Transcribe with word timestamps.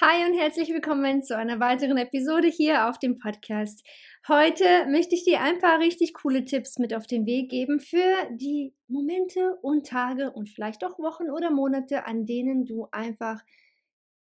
Hi 0.00 0.24
und 0.24 0.38
herzlich 0.38 0.68
willkommen 0.68 1.24
zu 1.24 1.36
einer 1.36 1.58
weiteren 1.58 1.96
Episode 1.96 2.46
hier 2.46 2.88
auf 2.88 3.00
dem 3.00 3.18
Podcast. 3.18 3.84
Heute 4.28 4.86
möchte 4.88 5.16
ich 5.16 5.24
dir 5.24 5.40
ein 5.40 5.58
paar 5.58 5.80
richtig 5.80 6.14
coole 6.14 6.44
Tipps 6.44 6.78
mit 6.78 6.94
auf 6.94 7.08
den 7.08 7.26
Weg 7.26 7.50
geben 7.50 7.80
für 7.80 8.14
die 8.30 8.76
Momente 8.86 9.58
und 9.60 9.88
Tage 9.88 10.30
und 10.30 10.50
vielleicht 10.50 10.84
auch 10.84 11.00
Wochen 11.00 11.32
oder 11.32 11.50
Monate, 11.50 12.06
an 12.06 12.26
denen 12.26 12.64
du 12.64 12.86
einfach 12.92 13.40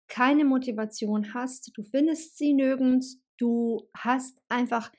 keine 0.08 0.46
Motivation 0.46 1.34
hast. 1.34 1.76
Du 1.76 1.82
findest 1.82 2.38
sie 2.38 2.54
nirgends. 2.54 3.20
Du 3.36 3.86
hast 3.94 4.40
einfach 4.48 4.90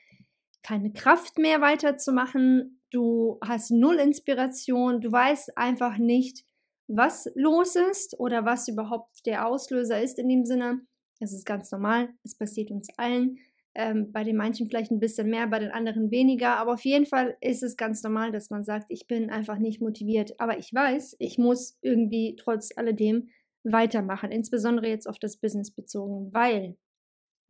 keine 0.62 0.92
Kraft 0.92 1.38
mehr 1.38 1.60
weiterzumachen. 1.60 2.80
Du 2.92 3.40
hast 3.44 3.72
null 3.72 3.96
Inspiration. 3.96 5.00
Du 5.00 5.10
weißt 5.10 5.58
einfach 5.58 5.98
nicht, 5.98 6.44
was 6.88 7.30
los 7.34 7.76
ist 7.76 8.18
oder 8.18 8.44
was 8.44 8.66
überhaupt 8.66 9.26
der 9.26 9.46
Auslöser 9.46 10.02
ist 10.02 10.18
in 10.18 10.28
dem 10.28 10.44
Sinne. 10.44 10.80
Es 11.20 11.32
ist 11.32 11.44
ganz 11.44 11.70
normal, 11.70 12.08
es 12.24 12.36
passiert 12.36 12.70
uns 12.70 12.88
allen. 12.96 13.38
Ähm, 13.74 14.10
bei 14.10 14.24
den 14.24 14.36
manchen 14.36 14.66
vielleicht 14.66 14.90
ein 14.90 14.98
bisschen 14.98 15.28
mehr, 15.28 15.46
bei 15.46 15.58
den 15.58 15.70
anderen 15.70 16.10
weniger. 16.10 16.56
Aber 16.56 16.72
auf 16.72 16.84
jeden 16.84 17.06
Fall 17.06 17.36
ist 17.40 17.62
es 17.62 17.76
ganz 17.76 18.02
normal, 18.02 18.32
dass 18.32 18.50
man 18.50 18.64
sagt, 18.64 18.86
ich 18.88 19.06
bin 19.06 19.30
einfach 19.30 19.58
nicht 19.58 19.80
motiviert. 19.80 20.40
Aber 20.40 20.58
ich 20.58 20.72
weiß, 20.72 21.16
ich 21.18 21.38
muss 21.38 21.78
irgendwie 21.82 22.34
trotz 22.36 22.76
alledem 22.76 23.28
weitermachen, 23.64 24.32
insbesondere 24.32 24.88
jetzt 24.88 25.06
auf 25.06 25.18
das 25.18 25.36
Business 25.36 25.70
bezogen, 25.70 26.32
weil 26.32 26.76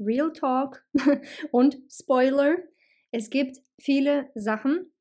Real 0.01 0.33
Talk 0.33 0.85
und 1.53 1.79
Spoiler, 1.89 2.57
es 3.13 3.31
gibt 3.31 3.59
viele 3.81 4.31
Sachen, 4.35 4.93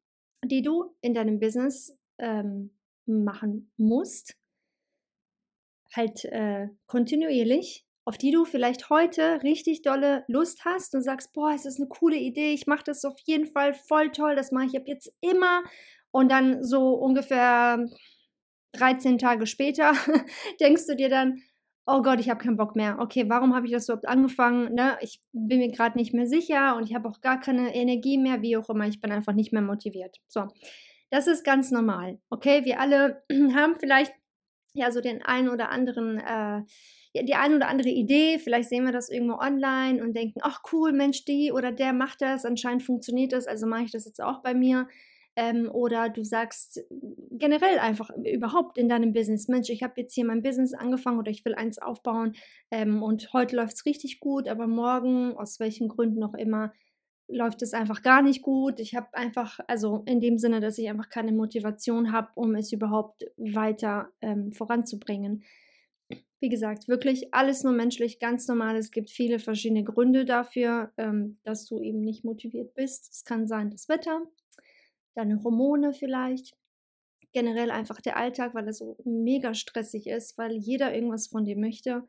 die 0.46 0.62
du 0.62 0.96
in 1.02 1.14
deinem 1.14 1.40
Business 1.40 1.98
ähm, 2.20 2.77
machen 3.08 3.72
musst, 3.78 4.36
halt 5.96 6.26
äh, 6.26 6.68
kontinuierlich, 6.86 7.86
auf 8.06 8.18
die 8.18 8.32
du 8.32 8.46
vielleicht 8.46 8.90
heute 8.90 9.42
richtig 9.44 9.82
dolle 9.82 10.24
Lust 10.28 10.66
hast 10.66 10.96
und 10.96 11.02
sagst, 11.02 11.34
boah, 11.34 11.52
es 11.54 11.66
ist 11.66 11.80
eine 11.80 11.90
coole 11.90 12.18
Idee, 12.18 12.54
ich 12.54 12.68
mache 12.68 12.84
das 12.86 13.04
auf 13.06 13.20
jeden 13.26 13.48
Fall 13.48 13.74
voll 13.74 14.12
toll, 14.12 14.36
das 14.36 14.52
mache 14.52 14.66
ich 14.68 14.78
ab 14.78 14.84
jetzt 14.86 15.14
immer 15.22 15.64
und 16.12 16.32
dann 16.32 16.64
so 16.64 16.94
ungefähr 16.94 17.86
13 18.74 19.18
Tage 19.18 19.46
später 19.46 19.94
denkst 20.60 20.86
du 20.88 20.96
dir 20.96 21.10
dann, 21.10 21.42
oh 21.86 22.02
Gott, 22.02 22.20
ich 22.20 22.30
habe 22.30 22.44
keinen 22.44 22.58
Bock 22.58 22.76
mehr. 22.76 22.98
Okay, 23.00 23.26
warum 23.28 23.56
habe 23.56 23.66
ich 23.66 23.72
das 23.72 23.88
überhaupt 23.88 24.08
angefangen? 24.08 24.74
Ne? 24.74 24.98
Ich 25.02 25.22
bin 25.32 25.60
mir 25.60 25.72
gerade 25.72 25.98
nicht 25.98 26.14
mehr 26.14 26.28
sicher 26.28 26.76
und 26.76 26.84
ich 26.84 26.94
habe 26.94 27.08
auch 27.08 27.22
gar 27.22 27.40
keine 27.40 27.74
Energie 27.74 28.18
mehr, 28.18 28.42
wie 28.42 28.58
auch 28.58 28.70
immer. 28.70 28.88
Ich 28.88 29.00
bin 29.00 29.12
einfach 29.12 29.34
nicht 29.34 29.54
mehr 29.54 29.62
motiviert. 29.62 30.18
So, 30.28 30.48
das 31.10 31.28
ist 31.28 31.44
ganz 31.44 31.72
normal. 31.72 32.20
Okay, 32.30 32.66
wir 32.66 32.80
alle 32.80 33.24
haben 33.56 33.76
vielleicht 33.80 34.14
ja 34.74 34.92
so 34.92 35.02
den 35.02 35.22
einen 35.24 35.50
oder 35.50 35.70
anderen, 35.70 36.20
äh, 36.20 36.64
die 37.24 37.36
eine 37.36 37.56
oder 37.56 37.68
andere 37.68 37.90
Idee. 37.90 38.40
Vielleicht 38.40 38.70
sehen 38.70 38.86
wir 38.86 38.92
das 38.92 39.10
irgendwo 39.10 39.36
online 39.36 40.04
und 40.04 40.14
denken, 40.14 40.40
ach 40.44 40.62
cool, 40.72 40.92
Mensch, 40.92 41.26
die 41.26 41.52
oder 41.52 41.72
der 41.72 41.94
macht 41.94 42.22
das. 42.22 42.46
Anscheinend 42.46 42.84
funktioniert 42.84 43.34
das, 43.34 43.48
also 43.48 43.66
mache 43.68 43.84
ich 43.84 43.92
das 43.92 44.06
jetzt 44.06 44.22
auch 44.22 44.42
bei 44.42 44.54
mir. 44.54 44.88
Ähm, 45.36 45.70
oder 45.72 46.10
du 46.10 46.24
sagst 46.24 46.84
generell 47.30 47.78
einfach 47.78 48.10
überhaupt 48.26 48.80
in 48.80 48.90
deinem 48.90 49.14
Business, 49.14 49.48
Mensch, 49.48 49.70
ich 49.70 49.84
habe 49.84 49.94
jetzt 49.98 50.16
hier 50.16 50.26
mein 50.26 50.42
Business 50.42 50.74
angefangen 50.74 51.20
oder 51.20 51.30
ich 51.30 51.46
will 51.46 51.54
eins 51.54 51.78
aufbauen 51.78 52.34
ähm, 52.72 53.04
und 53.04 53.34
heute 53.34 53.56
läuft 53.56 53.76
es 53.76 53.86
richtig 53.86 54.20
gut, 54.20 54.48
aber 54.48 54.66
morgen, 54.66 55.38
aus 55.38 55.60
welchen 55.60 55.90
Gründen 55.90 56.24
auch 56.24 56.34
immer, 56.34 56.74
läuft 57.28 57.62
es 57.62 57.74
einfach 57.74 58.02
gar 58.02 58.22
nicht 58.22 58.42
gut. 58.42 58.80
Ich 58.80 58.96
habe 58.96 59.08
einfach, 59.14 59.60
also 59.68 60.04
in 60.06 60.20
dem 60.20 60.38
Sinne, 60.38 60.60
dass 60.60 60.78
ich 60.78 60.90
einfach 60.90 61.10
keine 61.10 61.34
Motivation 61.34 62.12
habe, 62.12 62.30
um 62.36 62.56
es 62.56 62.72
überhaupt 62.72 63.26
weiter 63.38 64.10
ähm, 64.22 64.52
voranzubringen. 64.54 65.44
Wie 66.40 66.50
gesagt, 66.50 66.88
wirklich 66.88 67.34
alles 67.34 67.64
nur 67.64 67.74
menschlich, 67.74 68.20
ganz 68.20 68.48
normal. 68.48 68.78
Es 68.78 68.92
gibt 68.92 69.10
viele 69.10 69.40
verschiedene 69.40 69.84
Gründe 69.84 70.24
dafür, 70.24 70.92
ähm, 70.98 71.40
dass 71.44 71.66
du 71.66 71.82
eben 71.82 72.02
nicht 72.02 72.24
motiviert 72.24 72.74
bist. 72.76 73.12
Es 73.12 73.26
kann 73.26 73.48
sein 73.48 73.72
das 73.72 73.90
Wetter, 73.90 74.22
deine 75.16 75.44
Hormone 75.44 75.94
vielleicht, 75.94 76.56
generell 77.34 77.72
einfach 77.72 78.00
der 78.02 78.18
Alltag, 78.18 78.54
weil 78.54 78.68
es 78.68 78.78
so 78.78 78.98
mega 79.04 79.54
stressig 79.54 80.08
ist, 80.08 80.38
weil 80.38 80.54
jeder 80.54 80.94
irgendwas 80.94 81.28
von 81.28 81.44
dir 81.44 81.58
möchte. 81.58 82.04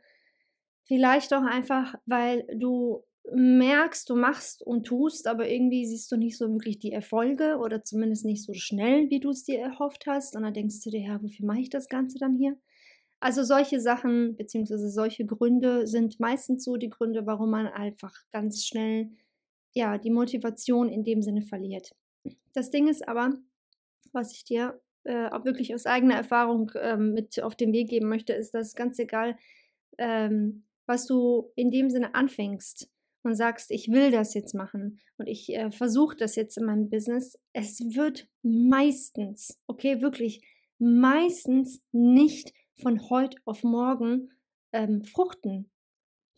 Vielleicht 0.85 1.35
auch 1.35 1.43
einfach, 1.43 1.97
weil 2.07 2.47
du 2.55 3.05
merkst, 3.35 4.09
du 4.09 4.17
machst 4.17 4.63
und 4.63 4.87
tust, 4.87 5.27
aber 5.27 5.49
irgendwie 5.49 5.87
siehst 5.87 6.11
du 6.11 6.17
nicht 6.17 6.37
so 6.37 6.51
wirklich 6.51 6.79
die 6.79 6.93
Erfolge 6.93 7.59
oder 7.59 7.85
zumindest 7.85 8.25
nicht 8.25 8.45
so 8.45 8.55
schnell, 8.55 9.11
wie 9.11 9.21
du 9.21 9.31
es 9.31 9.45
dir 9.45 9.59
erhofft 9.59 10.07
hast. 10.07 10.37
Und 10.37 10.43
dann 10.43 10.55
denkst 10.55 10.83
du 10.83 10.91
dir, 10.91 11.01
ja, 11.01 11.23
wofür 11.23 11.47
mache 11.47 11.61
ich 11.61 11.71
das 11.71 11.89
Ganze 11.89 12.19
dann 12.19 12.37
hier? 12.37 12.57
Also 13.21 13.43
solche 13.43 13.81
Sachen 13.81 14.37
beziehungsweise 14.37 14.89
solche 14.91 15.27
Gründe 15.27 15.87
sind 15.87 16.21
meistens 16.21 16.65
so 16.65 16.77
die 16.77 16.91
Gründe, 16.91 17.27
warum 17.27 17.51
man 17.51 17.67
einfach 17.67 18.15
ganz 18.33 18.65
schnell 18.65 19.11
ja 19.75 19.99
die 19.99 20.11
Motivation 20.11 20.89
in 20.89 21.05
dem 21.05 21.23
Sinne 21.23 21.43
verliert. 21.43 21.95
Das 22.55 22.71
Ding 22.71 22.89
ist 22.89 23.07
aber, 23.09 23.35
was 24.13 24.33
ich 24.33 24.45
dir 24.45 24.81
äh, 25.05 25.29
auch 25.31 25.45
wirklich 25.45 25.75
aus 25.75 25.87
eigener 25.87 26.15
Erfahrung 26.15 26.71
äh, 26.75 26.97
mit 26.97 27.43
auf 27.43 27.57
den 27.57 27.73
Weg 27.73 27.89
geben 27.89 28.09
möchte, 28.09 28.33
ist, 28.33 28.55
dass 28.55 28.75
ganz 28.75 28.99
egal, 28.99 29.37
ähm, 29.99 30.65
was 30.87 31.07
du 31.07 31.51
in 31.57 31.71
dem 31.71 31.91
Sinne 31.91 32.15
anfängst, 32.15 32.89
und 33.23 33.35
sagst, 33.35 33.71
ich 33.71 33.91
will 33.91 34.11
das 34.11 34.35
jetzt 34.35 34.55
machen 34.55 35.01
und 35.17 35.27
ich 35.27 35.53
äh, 35.55 35.71
versuche 35.71 36.17
das 36.17 36.37
jetzt 36.37 36.57
in 36.57 36.65
meinem 36.65 36.89
Business, 36.89 37.39
es 37.53 37.81
wird 37.95 38.29
meistens, 38.43 39.59
okay, 39.67 40.01
wirklich 40.01 40.43
meistens 40.79 41.83
nicht 41.93 42.53
von 42.81 43.11
heute 43.11 43.37
auf 43.45 43.65
morgen 43.65 44.31
ähm, 44.73 45.05
fruchten. 45.05 45.71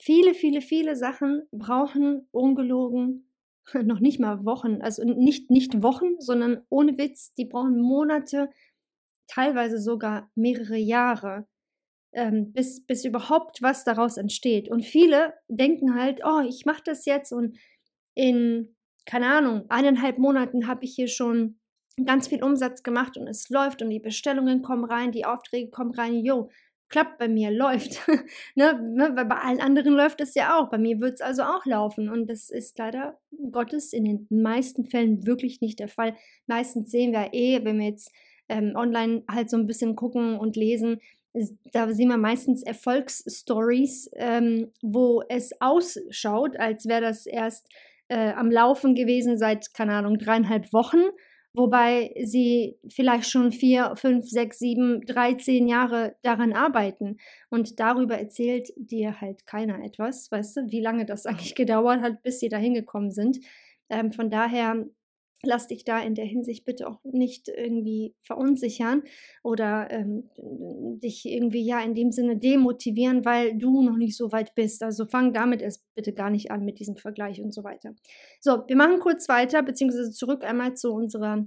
Viele, 0.00 0.34
viele, 0.34 0.62
viele 0.62 0.96
Sachen 0.96 1.42
brauchen 1.52 2.26
ungelogen 2.30 3.30
noch 3.82 4.00
nicht 4.00 4.20
mal 4.20 4.44
Wochen, 4.44 4.80
also 4.80 5.04
nicht, 5.04 5.50
nicht 5.50 5.82
Wochen, 5.82 6.18
sondern 6.18 6.62
ohne 6.68 6.96
Witz, 6.98 7.34
die 7.34 7.44
brauchen 7.44 7.80
Monate, 7.80 8.50
teilweise 9.26 9.78
sogar 9.78 10.30
mehrere 10.34 10.76
Jahre, 10.76 11.46
ähm, 12.12 12.52
bis, 12.52 12.84
bis 12.86 13.04
überhaupt 13.04 13.62
was 13.62 13.84
daraus 13.84 14.16
entsteht. 14.16 14.70
Und 14.70 14.84
viele 14.84 15.34
denken 15.48 15.94
halt, 15.94 16.20
oh, 16.24 16.40
ich 16.46 16.66
mache 16.66 16.82
das 16.84 17.04
jetzt 17.06 17.32
und 17.32 17.58
in, 18.14 18.74
keine 19.06 19.26
Ahnung, 19.26 19.64
eineinhalb 19.68 20.18
Monaten 20.18 20.66
habe 20.66 20.84
ich 20.84 20.94
hier 20.94 21.08
schon 21.08 21.60
ganz 22.04 22.28
viel 22.28 22.42
Umsatz 22.42 22.82
gemacht 22.82 23.16
und 23.16 23.26
es 23.26 23.48
läuft 23.50 23.82
und 23.82 23.90
die 23.90 24.00
Bestellungen 24.00 24.62
kommen 24.62 24.84
rein, 24.84 25.12
die 25.12 25.26
Aufträge 25.26 25.70
kommen 25.70 25.92
rein, 25.92 26.24
jo, 26.24 26.50
klappt 26.90 27.18
bei 27.18 27.28
mir, 27.28 27.50
läuft. 27.52 28.00
ne, 28.54 28.74
ne, 28.74 29.12
weil 29.14 29.24
bei 29.24 29.36
allen 29.36 29.60
anderen 29.60 29.94
läuft 29.94 30.20
es 30.20 30.34
ja 30.34 30.58
auch. 30.58 30.68
Bei 30.70 30.78
mir 30.78 31.00
wird 31.00 31.14
es 31.14 31.20
also 31.20 31.42
auch 31.42 31.64
laufen. 31.64 32.10
Und 32.10 32.28
das 32.28 32.50
ist 32.50 32.76
leider 32.78 33.18
Gottes 33.52 33.92
in 33.92 34.04
den 34.04 34.26
meisten 34.30 34.84
Fällen 34.84 35.26
wirklich 35.26 35.60
nicht 35.60 35.78
der 35.78 35.88
Fall. 35.88 36.16
Meistens 36.46 36.90
sehen 36.90 37.12
wir 37.12 37.32
eh, 37.32 37.64
wenn 37.64 37.78
wir 37.78 37.86
jetzt 37.86 38.12
ähm, 38.48 38.72
online 38.74 39.22
halt 39.30 39.48
so 39.48 39.56
ein 39.56 39.66
bisschen 39.66 39.96
gucken 39.96 40.36
und 40.36 40.56
lesen, 40.56 40.98
da 41.72 41.92
sehen 41.92 42.08
wir 42.08 42.16
meistens 42.16 42.62
Erfolgsstories, 42.62 44.10
ähm, 44.14 44.72
wo 44.82 45.22
es 45.28 45.52
ausschaut, 45.60 46.58
als 46.58 46.86
wäre 46.86 47.02
das 47.02 47.26
erst 47.26 47.68
äh, 48.08 48.32
am 48.32 48.50
Laufen 48.50 48.94
gewesen 48.94 49.38
seit, 49.38 49.72
keine 49.74 49.94
Ahnung, 49.94 50.18
dreieinhalb 50.18 50.72
Wochen 50.72 51.02
wobei 51.54 52.14
sie 52.24 52.78
vielleicht 52.88 53.28
schon 53.28 53.52
vier, 53.52 53.94
fünf, 53.96 54.28
sechs, 54.28 54.58
sieben, 54.58 55.00
13 55.02 55.66
Jahre 55.66 56.16
daran 56.22 56.52
arbeiten. 56.52 57.18
Und 57.48 57.80
darüber 57.80 58.18
erzählt 58.18 58.68
dir 58.76 59.20
halt 59.20 59.46
keiner 59.46 59.82
etwas, 59.84 60.30
weißt 60.30 60.56
du, 60.58 60.60
wie 60.70 60.80
lange 60.80 61.06
das 61.06 61.26
eigentlich 61.26 61.54
gedauert 61.54 62.00
hat, 62.00 62.22
bis 62.22 62.40
sie 62.40 62.48
da 62.48 62.56
hingekommen 62.56 63.10
sind. 63.10 63.38
Ähm, 63.88 64.12
von 64.12 64.30
daher 64.30 64.86
lass 65.42 65.66
dich 65.66 65.84
da 65.84 66.00
in 66.00 66.14
der 66.14 66.26
Hinsicht 66.26 66.64
bitte 66.64 66.88
auch 66.88 66.98
nicht 67.04 67.48
irgendwie 67.48 68.14
verunsichern 68.22 69.02
oder 69.42 69.90
ähm, 69.90 70.28
dich 70.36 71.24
irgendwie 71.24 71.64
ja 71.64 71.80
in 71.80 71.94
dem 71.94 72.12
Sinne 72.12 72.36
demotivieren, 72.36 73.24
weil 73.24 73.56
du 73.56 73.82
noch 73.82 73.96
nicht 73.96 74.16
so 74.16 74.32
weit 74.32 74.54
bist. 74.54 74.82
Also 74.82 75.06
fang 75.06 75.32
damit 75.32 75.62
erst 75.62 75.82
bitte 75.94 76.12
gar 76.12 76.30
nicht 76.30 76.50
an 76.50 76.64
mit 76.64 76.78
diesem 76.78 76.96
Vergleich 76.96 77.40
und 77.40 77.54
so 77.54 77.64
weiter. 77.64 77.94
So, 78.40 78.64
wir 78.66 78.76
machen 78.76 79.00
kurz 79.00 79.28
weiter, 79.28 79.62
beziehungsweise 79.62 80.10
zurück 80.10 80.44
einmal 80.44 80.74
zu 80.74 80.92
unserer 80.92 81.46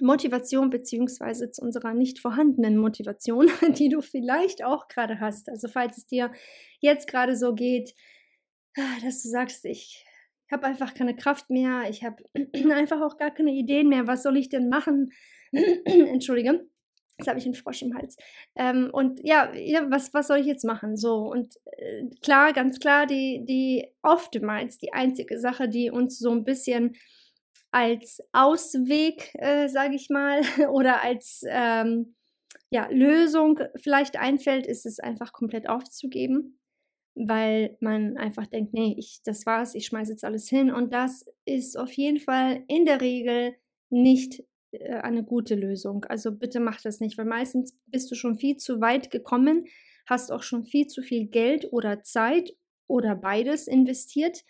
Motivation 0.00 0.70
beziehungsweise 0.70 1.50
zu 1.50 1.62
unserer 1.62 1.94
nicht 1.94 2.18
vorhandenen 2.18 2.76
Motivation, 2.76 3.48
die 3.78 3.88
du 3.88 4.00
vielleicht 4.00 4.64
auch 4.64 4.88
gerade 4.88 5.20
hast. 5.20 5.48
Also 5.48 5.68
falls 5.68 5.98
es 5.98 6.06
dir 6.06 6.32
jetzt 6.80 7.08
gerade 7.08 7.36
so 7.36 7.54
geht, 7.54 7.94
ah, 8.76 9.00
dass 9.02 9.22
du 9.22 9.28
sagst, 9.28 9.64
ich 9.64 10.03
ich 10.46 10.52
habe 10.52 10.66
einfach 10.66 10.94
keine 10.94 11.16
Kraft 11.16 11.50
mehr, 11.50 11.84
ich 11.88 12.04
habe 12.04 12.22
einfach 12.72 13.00
auch 13.00 13.16
gar 13.16 13.30
keine 13.30 13.52
Ideen 13.52 13.88
mehr, 13.88 14.06
was 14.06 14.22
soll 14.22 14.36
ich 14.36 14.48
denn 14.48 14.68
machen? 14.68 15.10
Entschuldige, 15.52 16.66
jetzt 17.18 17.28
habe 17.28 17.38
ich 17.38 17.44
einen 17.46 17.54
Frosch 17.54 17.82
im 17.82 17.94
Hals. 17.94 18.16
Ähm, 18.56 18.90
und 18.92 19.20
ja, 19.22 19.52
was, 19.88 20.12
was 20.12 20.26
soll 20.26 20.38
ich 20.38 20.46
jetzt 20.46 20.64
machen? 20.64 20.96
So, 20.96 21.30
und 21.30 21.54
äh, 21.76 22.04
klar, 22.22 22.52
ganz 22.52 22.78
klar, 22.78 23.06
die, 23.06 23.44
die 23.44 23.88
oftmals 24.02 24.78
die 24.78 24.92
einzige 24.92 25.38
Sache, 25.38 25.68
die 25.68 25.90
uns 25.90 26.18
so 26.18 26.30
ein 26.30 26.44
bisschen 26.44 26.94
als 27.70 28.20
Ausweg, 28.32 29.30
äh, 29.34 29.68
sage 29.68 29.94
ich 29.94 30.08
mal, 30.10 30.40
oder 30.70 31.02
als 31.02 31.42
ähm, 31.48 32.14
ja, 32.70 32.88
Lösung 32.90 33.60
vielleicht 33.76 34.18
einfällt, 34.18 34.66
ist 34.66 34.84
es 34.84 34.98
einfach 34.98 35.32
komplett 35.32 35.68
aufzugeben 35.68 36.58
weil 37.14 37.76
man 37.80 38.16
einfach 38.16 38.46
denkt, 38.46 38.74
nee, 38.74 38.94
ich, 38.98 39.20
das 39.24 39.46
war's, 39.46 39.74
ich 39.74 39.86
schmeiße 39.86 40.12
jetzt 40.12 40.24
alles 40.24 40.48
hin. 40.48 40.72
Und 40.72 40.92
das 40.92 41.26
ist 41.44 41.78
auf 41.78 41.92
jeden 41.92 42.18
Fall 42.18 42.64
in 42.66 42.84
der 42.84 43.00
Regel 43.00 43.54
nicht 43.90 44.42
äh, 44.72 44.94
eine 44.96 45.22
gute 45.22 45.54
Lösung. 45.54 46.04
Also 46.04 46.32
bitte 46.32 46.60
mach 46.60 46.80
das 46.80 47.00
nicht, 47.00 47.16
weil 47.16 47.26
meistens 47.26 47.78
bist 47.86 48.10
du 48.10 48.14
schon 48.14 48.36
viel 48.36 48.56
zu 48.56 48.80
weit 48.80 49.10
gekommen, 49.10 49.66
hast 50.06 50.32
auch 50.32 50.42
schon 50.42 50.64
viel 50.64 50.86
zu 50.86 51.02
viel 51.02 51.26
Geld 51.26 51.72
oder 51.72 52.02
Zeit 52.02 52.54
oder 52.86 53.14
beides 53.14 53.68
investiert, 53.68 54.44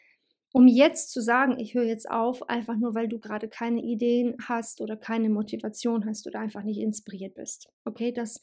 um 0.52 0.66
jetzt 0.66 1.10
zu 1.10 1.20
sagen, 1.20 1.58
ich 1.58 1.74
höre 1.74 1.84
jetzt 1.84 2.10
auf, 2.10 2.48
einfach 2.48 2.76
nur 2.76 2.94
weil 2.94 3.08
du 3.08 3.18
gerade 3.18 3.48
keine 3.48 3.82
Ideen 3.82 4.36
hast 4.46 4.80
oder 4.80 4.96
keine 4.96 5.28
Motivation 5.28 6.06
hast 6.06 6.26
oder 6.26 6.40
einfach 6.40 6.62
nicht 6.62 6.78
inspiriert 6.78 7.34
bist. 7.34 7.68
Okay, 7.84 8.12
das 8.12 8.40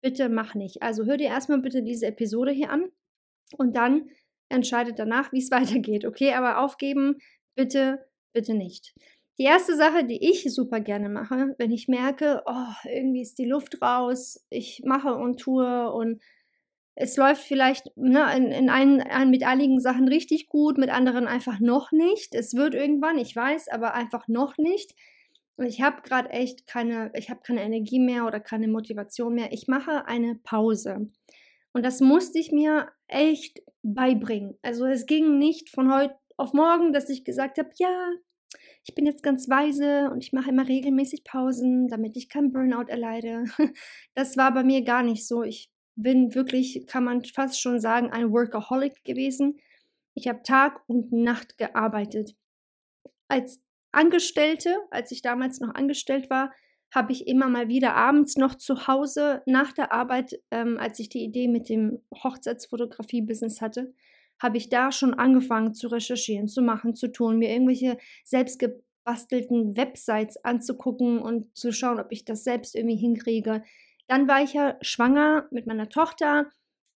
bitte 0.00 0.28
mach 0.28 0.54
nicht. 0.54 0.82
Also 0.82 1.04
hör 1.04 1.16
dir 1.16 1.28
erstmal 1.28 1.60
bitte 1.60 1.82
diese 1.82 2.06
Episode 2.06 2.52
hier 2.52 2.70
an 2.70 2.88
und 3.56 3.76
dann 3.76 4.08
entscheidet 4.48 4.98
danach, 4.98 5.32
wie 5.32 5.38
es 5.38 5.50
weitergeht. 5.50 6.04
Okay, 6.04 6.32
aber 6.32 6.58
aufgeben 6.58 7.18
bitte, 7.54 8.06
bitte 8.32 8.54
nicht. 8.54 8.94
Die 9.38 9.44
erste 9.44 9.76
Sache, 9.76 10.04
die 10.04 10.30
ich 10.30 10.52
super 10.52 10.80
gerne 10.80 11.08
mache, 11.08 11.54
wenn 11.58 11.70
ich 11.70 11.86
merke, 11.86 12.42
oh, 12.46 12.72
irgendwie 12.84 13.22
ist 13.22 13.38
die 13.38 13.44
Luft 13.44 13.80
raus, 13.80 14.44
ich 14.50 14.82
mache 14.84 15.14
und 15.14 15.38
tue 15.38 15.92
und 15.92 16.20
es 16.96 17.16
läuft 17.16 17.44
vielleicht 17.44 17.96
ne, 17.96 18.36
in, 18.36 18.50
in 18.50 18.70
einen, 18.70 19.30
mit 19.30 19.44
einigen 19.44 19.78
Sachen 19.78 20.08
richtig 20.08 20.48
gut, 20.48 20.78
mit 20.78 20.90
anderen 20.90 21.28
einfach 21.28 21.60
noch 21.60 21.92
nicht. 21.92 22.34
Es 22.34 22.54
wird 22.54 22.74
irgendwann, 22.74 23.18
ich 23.18 23.36
weiß, 23.36 23.68
aber 23.68 23.94
einfach 23.94 24.26
noch 24.26 24.58
nicht. 24.58 24.96
Und 25.54 25.66
ich 25.66 25.80
habe 25.80 26.02
gerade 26.02 26.30
echt 26.30 26.66
keine, 26.66 27.12
ich 27.14 27.30
habe 27.30 27.40
keine 27.44 27.62
Energie 27.62 28.00
mehr 28.00 28.26
oder 28.26 28.40
keine 28.40 28.66
Motivation 28.66 29.34
mehr. 29.34 29.52
Ich 29.52 29.68
mache 29.68 30.06
eine 30.06 30.34
Pause. 30.42 31.08
Und 31.72 31.84
das 31.84 32.00
musste 32.00 32.40
ich 32.40 32.50
mir 32.50 32.88
echt 33.08 33.62
beibringen. 33.82 34.56
Also 34.62 34.86
es 34.86 35.06
ging 35.06 35.38
nicht 35.38 35.70
von 35.70 35.92
heute 35.92 36.14
auf 36.36 36.52
morgen, 36.52 36.92
dass 36.92 37.08
ich 37.08 37.24
gesagt 37.24 37.58
habe, 37.58 37.70
ja, 37.76 38.10
ich 38.84 38.94
bin 38.94 39.04
jetzt 39.06 39.22
ganz 39.22 39.48
weise 39.48 40.10
und 40.10 40.22
ich 40.22 40.32
mache 40.32 40.50
immer 40.50 40.66
regelmäßig 40.66 41.24
Pausen, 41.24 41.88
damit 41.88 42.16
ich 42.16 42.28
keinen 42.28 42.52
Burnout 42.52 42.88
erleide. 42.88 43.44
Das 44.14 44.36
war 44.36 44.52
bei 44.52 44.64
mir 44.64 44.82
gar 44.82 45.02
nicht 45.02 45.26
so. 45.26 45.42
Ich 45.42 45.70
bin 45.96 46.34
wirklich, 46.34 46.86
kann 46.86 47.04
man 47.04 47.24
fast 47.24 47.60
schon 47.60 47.80
sagen, 47.80 48.10
ein 48.10 48.30
Workaholic 48.32 49.04
gewesen. 49.04 49.58
Ich 50.14 50.28
habe 50.28 50.42
Tag 50.42 50.80
und 50.86 51.12
Nacht 51.12 51.58
gearbeitet. 51.58 52.36
Als 53.28 53.60
Angestellte, 53.92 54.76
als 54.90 55.10
ich 55.12 55.22
damals 55.22 55.60
noch 55.60 55.74
angestellt 55.74 56.30
war, 56.30 56.52
habe 56.90 57.12
ich 57.12 57.26
immer 57.26 57.48
mal 57.48 57.68
wieder 57.68 57.94
abends 57.94 58.36
noch 58.36 58.54
zu 58.54 58.86
Hause 58.86 59.42
nach 59.46 59.72
der 59.72 59.92
Arbeit, 59.92 60.40
ähm, 60.50 60.78
als 60.78 60.98
ich 60.98 61.08
die 61.08 61.22
Idee 61.22 61.48
mit 61.48 61.68
dem 61.68 62.00
Hochzeitsfotografie-Business 62.14 63.60
hatte, 63.60 63.92
habe 64.40 64.56
ich 64.56 64.68
da 64.68 64.92
schon 64.92 65.14
angefangen 65.14 65.74
zu 65.74 65.88
recherchieren, 65.88 66.48
zu 66.48 66.62
machen, 66.62 66.94
zu 66.94 67.08
tun, 67.08 67.38
mir 67.38 67.50
irgendwelche 67.50 67.98
selbstgebastelten 68.24 69.76
Websites 69.76 70.42
anzugucken 70.44 71.18
und 71.18 71.56
zu 71.56 71.72
schauen, 71.72 72.00
ob 72.00 72.12
ich 72.12 72.24
das 72.24 72.44
selbst 72.44 72.74
irgendwie 72.74 72.96
hinkriege. 72.96 73.62
Dann 74.06 74.28
war 74.28 74.42
ich 74.42 74.54
ja 74.54 74.78
schwanger 74.80 75.48
mit 75.50 75.66
meiner 75.66 75.88
Tochter, 75.88 76.46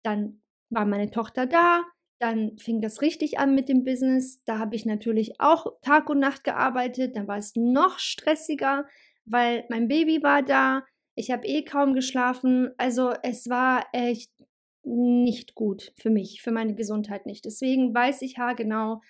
dann 0.02 0.42
war 0.70 0.84
meine 0.84 1.10
Tochter 1.10 1.46
da, 1.46 1.84
dann 2.18 2.58
fing 2.58 2.80
das 2.80 3.00
richtig 3.00 3.38
an 3.38 3.54
mit 3.54 3.68
dem 3.68 3.84
Business. 3.84 4.42
Da 4.44 4.58
habe 4.58 4.74
ich 4.74 4.84
natürlich 4.84 5.40
auch 5.40 5.80
Tag 5.82 6.10
und 6.10 6.18
Nacht 6.18 6.42
gearbeitet. 6.42 7.16
Dann 7.16 7.28
war 7.28 7.38
es 7.38 7.54
noch 7.54 8.00
stressiger 8.00 8.86
weil 9.30 9.64
mein 9.68 9.88
Baby 9.88 10.22
war 10.22 10.42
da, 10.42 10.84
ich 11.14 11.30
habe 11.30 11.46
eh 11.46 11.64
kaum 11.64 11.94
geschlafen. 11.94 12.70
Also 12.78 13.12
es 13.22 13.48
war 13.48 13.84
echt 13.92 14.30
nicht 14.84 15.54
gut 15.54 15.92
für 15.96 16.10
mich, 16.10 16.40
für 16.42 16.52
meine 16.52 16.74
Gesundheit 16.74 17.26
nicht. 17.26 17.44
Deswegen 17.44 17.94
weiß 17.94 18.22
ich 18.22 18.38
haargenau, 18.38 19.00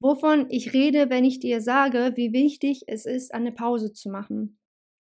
wovon 0.00 0.46
ich 0.50 0.72
rede, 0.72 1.08
wenn 1.08 1.24
ich 1.24 1.40
dir 1.40 1.60
sage, 1.60 2.12
wie 2.16 2.32
wichtig 2.32 2.84
es 2.86 3.06
ist, 3.06 3.32
eine 3.32 3.52
Pause 3.52 3.92
zu 3.92 4.10
machen. 4.10 4.58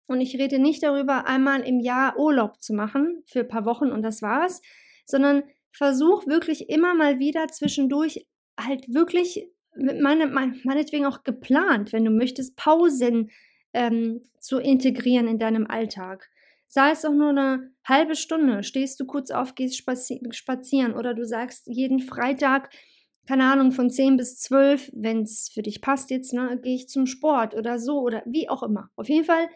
Und 0.07 0.21
ich 0.21 0.37
rede 0.37 0.59
nicht 0.59 0.83
darüber, 0.83 1.27
einmal 1.27 1.61
im 1.61 1.79
Jahr 1.79 2.19
Urlaub 2.19 2.61
zu 2.61 2.73
machen 2.73 3.23
für 3.25 3.41
ein 3.41 3.47
paar 3.47 3.65
Wochen 3.65 3.91
und 3.91 4.03
das 4.03 4.21
war's, 4.21 4.61
sondern 5.05 5.43
versuch 5.71 6.27
wirklich 6.27 6.69
immer 6.69 6.93
mal 6.93 7.19
wieder 7.19 7.47
zwischendurch 7.47 8.27
halt 8.59 8.85
wirklich, 8.93 9.47
meine, 9.75 10.27
meinetwegen 10.27 11.05
auch 11.05 11.23
geplant, 11.23 11.93
wenn 11.93 12.05
du 12.05 12.11
möchtest, 12.11 12.55
Pausen 12.55 13.31
ähm, 13.73 14.21
zu 14.39 14.59
integrieren 14.59 15.27
in 15.27 15.39
deinem 15.39 15.67
Alltag. 15.67 16.29
Sei 16.67 16.91
es 16.91 17.05
auch 17.05 17.13
nur 17.13 17.29
eine 17.29 17.71
halbe 17.85 18.15
Stunde, 18.15 18.63
stehst 18.63 18.99
du 18.99 19.05
kurz 19.05 19.29
auf, 19.31 19.55
gehst 19.55 19.77
spazi 19.77 20.21
spazieren 20.31 20.93
oder 20.93 21.13
du 21.13 21.25
sagst 21.25 21.67
jeden 21.67 21.99
Freitag, 21.99 22.69
keine 23.27 23.45
Ahnung, 23.45 23.71
von 23.71 23.89
10 23.89 24.17
bis 24.17 24.39
12, 24.39 24.91
wenn 24.93 25.21
es 25.21 25.49
für 25.53 25.61
dich 25.61 25.81
passt 25.81 26.09
jetzt, 26.09 26.33
ne, 26.33 26.59
gehe 26.61 26.75
ich 26.75 26.89
zum 26.89 27.05
Sport 27.05 27.53
oder 27.55 27.79
so 27.79 28.01
oder 28.01 28.23
wie 28.25 28.49
auch 28.49 28.63
immer. 28.63 28.89
Auf 28.95 29.07
jeden 29.07 29.25
Fall 29.25 29.47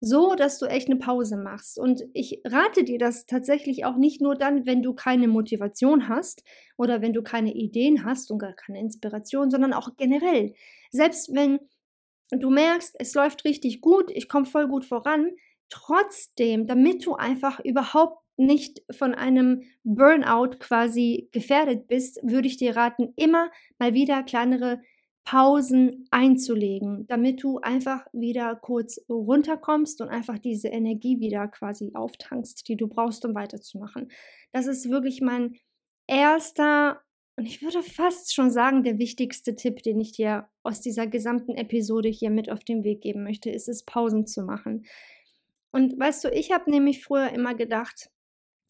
so, 0.00 0.34
dass 0.34 0.58
du 0.58 0.66
echt 0.66 0.88
eine 0.88 0.98
Pause 0.98 1.36
machst. 1.36 1.78
Und 1.78 2.02
ich 2.14 2.40
rate 2.46 2.84
dir 2.84 2.98
das 2.98 3.26
tatsächlich 3.26 3.84
auch 3.84 3.96
nicht 3.96 4.22
nur 4.22 4.34
dann, 4.34 4.64
wenn 4.64 4.82
du 4.82 4.94
keine 4.94 5.28
Motivation 5.28 6.08
hast 6.08 6.42
oder 6.78 7.02
wenn 7.02 7.12
du 7.12 7.22
keine 7.22 7.52
Ideen 7.52 8.04
hast 8.04 8.30
und 8.30 8.38
gar 8.38 8.54
keine 8.54 8.80
Inspiration, 8.80 9.50
sondern 9.50 9.74
auch 9.74 9.96
generell. 9.96 10.54
Selbst 10.90 11.34
wenn 11.34 11.58
du 12.30 12.50
merkst, 12.50 12.96
es 12.98 13.14
läuft 13.14 13.44
richtig 13.44 13.80
gut, 13.80 14.10
ich 14.10 14.28
komme 14.28 14.46
voll 14.46 14.68
gut 14.68 14.84
voran, 14.84 15.30
trotzdem, 15.68 16.66
damit 16.66 17.06
du 17.06 17.14
einfach 17.14 17.60
überhaupt 17.60 18.18
nicht 18.36 18.82
von 18.90 19.14
einem 19.14 19.62
Burnout 19.84 20.58
quasi 20.58 21.28
gefährdet 21.32 21.88
bist, 21.88 22.20
würde 22.22 22.48
ich 22.48 22.56
dir 22.56 22.74
raten, 22.74 23.12
immer 23.16 23.50
mal 23.78 23.94
wieder 23.94 24.22
kleinere 24.22 24.80
Pausen 25.24 26.06
einzulegen, 26.10 27.06
damit 27.06 27.42
du 27.42 27.58
einfach 27.58 28.06
wieder 28.12 28.56
kurz 28.56 28.98
runterkommst 29.08 30.00
und 30.00 30.08
einfach 30.08 30.38
diese 30.38 30.68
Energie 30.68 31.20
wieder 31.20 31.46
quasi 31.48 31.92
auftankst, 31.94 32.66
die 32.66 32.76
du 32.76 32.88
brauchst, 32.88 33.24
um 33.24 33.34
weiterzumachen. 33.34 34.10
Das 34.52 34.66
ist 34.66 34.90
wirklich 34.90 35.20
mein 35.20 35.56
erster 36.08 37.00
und 37.36 37.46
ich 37.46 37.62
würde 37.62 37.82
fast 37.82 38.34
schon 38.34 38.50
sagen, 38.50 38.82
der 38.82 38.98
wichtigste 38.98 39.56
Tipp, 39.56 39.82
den 39.82 40.00
ich 40.00 40.12
dir 40.12 40.48
aus 40.62 40.80
dieser 40.80 41.06
gesamten 41.06 41.54
Episode 41.54 42.08
hier 42.08 42.30
mit 42.30 42.50
auf 42.50 42.64
den 42.64 42.84
Weg 42.84 43.00
geben 43.00 43.24
möchte, 43.24 43.50
ist 43.50 43.68
es, 43.68 43.84
Pausen 43.84 44.26
zu 44.26 44.42
machen. 44.42 44.84
Und 45.72 45.98
weißt 45.98 46.24
du, 46.24 46.28
ich 46.28 46.52
habe 46.52 46.70
nämlich 46.70 47.02
früher 47.02 47.30
immer 47.30 47.54
gedacht, 47.54 48.10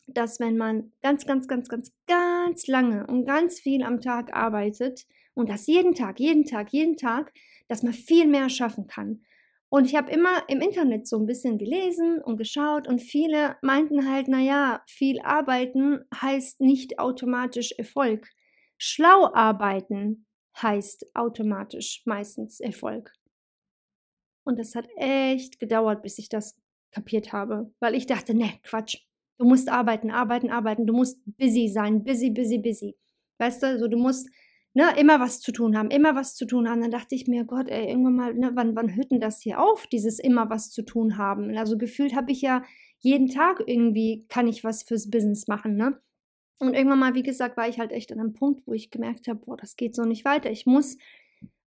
dass 0.06 0.40
wenn 0.40 0.56
man 0.56 0.92
ganz, 1.02 1.26
ganz, 1.26 1.48
ganz, 1.48 1.68
ganz, 1.68 1.92
ganz 2.06 2.66
lange 2.66 3.06
und 3.06 3.24
ganz 3.24 3.60
viel 3.60 3.82
am 3.82 4.00
Tag 4.00 4.34
arbeitet 4.34 5.06
und 5.34 5.48
das 5.48 5.66
jeden 5.66 5.94
Tag, 5.94 6.20
jeden 6.20 6.44
Tag, 6.44 6.72
jeden 6.72 6.96
Tag, 6.96 7.32
dass 7.68 7.82
man 7.82 7.92
viel 7.92 8.26
mehr 8.26 8.48
schaffen 8.48 8.86
kann. 8.86 9.22
Und 9.68 9.84
ich 9.84 9.94
habe 9.94 10.10
immer 10.10 10.42
im 10.48 10.60
Internet 10.60 11.06
so 11.06 11.16
ein 11.16 11.26
bisschen 11.26 11.56
gelesen 11.56 12.20
und 12.20 12.36
geschaut 12.36 12.88
und 12.88 13.00
viele 13.00 13.56
meinten 13.62 14.10
halt, 14.10 14.26
naja, 14.26 14.82
viel 14.88 15.20
arbeiten 15.20 16.00
heißt 16.14 16.60
nicht 16.60 16.98
automatisch 16.98 17.72
Erfolg. 17.78 18.28
Schlau 18.82 19.30
arbeiten 19.34 20.24
heißt 20.56 21.14
automatisch 21.14 22.02
meistens 22.06 22.60
Erfolg. 22.60 23.12
Und 24.42 24.58
das 24.58 24.74
hat 24.74 24.88
echt 24.96 25.60
gedauert, 25.60 26.02
bis 26.02 26.18
ich 26.18 26.30
das 26.30 26.58
kapiert 26.90 27.34
habe, 27.34 27.72
weil 27.78 27.94
ich 27.94 28.06
dachte, 28.06 28.34
ne, 28.34 28.54
Quatsch. 28.62 28.96
Du 29.38 29.46
musst 29.46 29.68
arbeiten, 29.68 30.10
arbeiten, 30.10 30.50
arbeiten. 30.50 30.86
Du 30.86 30.94
musst 30.94 31.18
busy 31.24 31.68
sein, 31.68 32.04
busy, 32.04 32.30
busy, 32.30 32.58
busy. 32.58 32.96
Weißt 33.38 33.62
du, 33.62 33.78
so 33.78 33.86
du 33.86 33.98
musst 33.98 34.30
ne, 34.72 34.98
immer 34.98 35.20
was 35.20 35.40
zu 35.40 35.52
tun 35.52 35.76
haben, 35.76 35.90
immer 35.90 36.14
was 36.14 36.34
zu 36.34 36.46
tun 36.46 36.66
haben. 36.66 36.80
Dann 36.80 36.90
dachte 36.90 37.14
ich 37.14 37.26
mir, 37.26 37.44
Gott, 37.44 37.68
ey, 37.68 37.86
irgendwann 37.86 38.16
mal, 38.16 38.34
ne, 38.34 38.52
wann, 38.54 38.74
wann 38.76 38.94
hört 38.96 39.10
denn 39.10 39.20
das 39.20 39.42
hier 39.42 39.60
auf, 39.60 39.86
dieses 39.88 40.18
immer 40.18 40.48
was 40.48 40.70
zu 40.70 40.82
tun 40.82 41.18
haben? 41.18 41.54
Also 41.56 41.76
gefühlt 41.76 42.14
habe 42.14 42.32
ich 42.32 42.40
ja 42.40 42.64
jeden 42.98 43.28
Tag 43.28 43.62
irgendwie, 43.66 44.26
kann 44.28 44.48
ich 44.48 44.64
was 44.64 44.82
fürs 44.82 45.10
Business 45.10 45.48
machen, 45.48 45.76
ne? 45.76 46.00
Und 46.60 46.74
irgendwann 46.74 46.98
mal, 46.98 47.14
wie 47.14 47.22
gesagt, 47.22 47.56
war 47.56 47.68
ich 47.68 47.78
halt 47.78 47.90
echt 47.90 48.12
an 48.12 48.20
einem 48.20 48.34
Punkt, 48.34 48.66
wo 48.66 48.74
ich 48.74 48.90
gemerkt 48.90 49.28
habe, 49.28 49.40
boah, 49.40 49.56
das 49.56 49.76
geht 49.76 49.94
so 49.94 50.04
nicht 50.04 50.26
weiter. 50.26 50.50
Ich 50.50 50.66
muss 50.66 50.98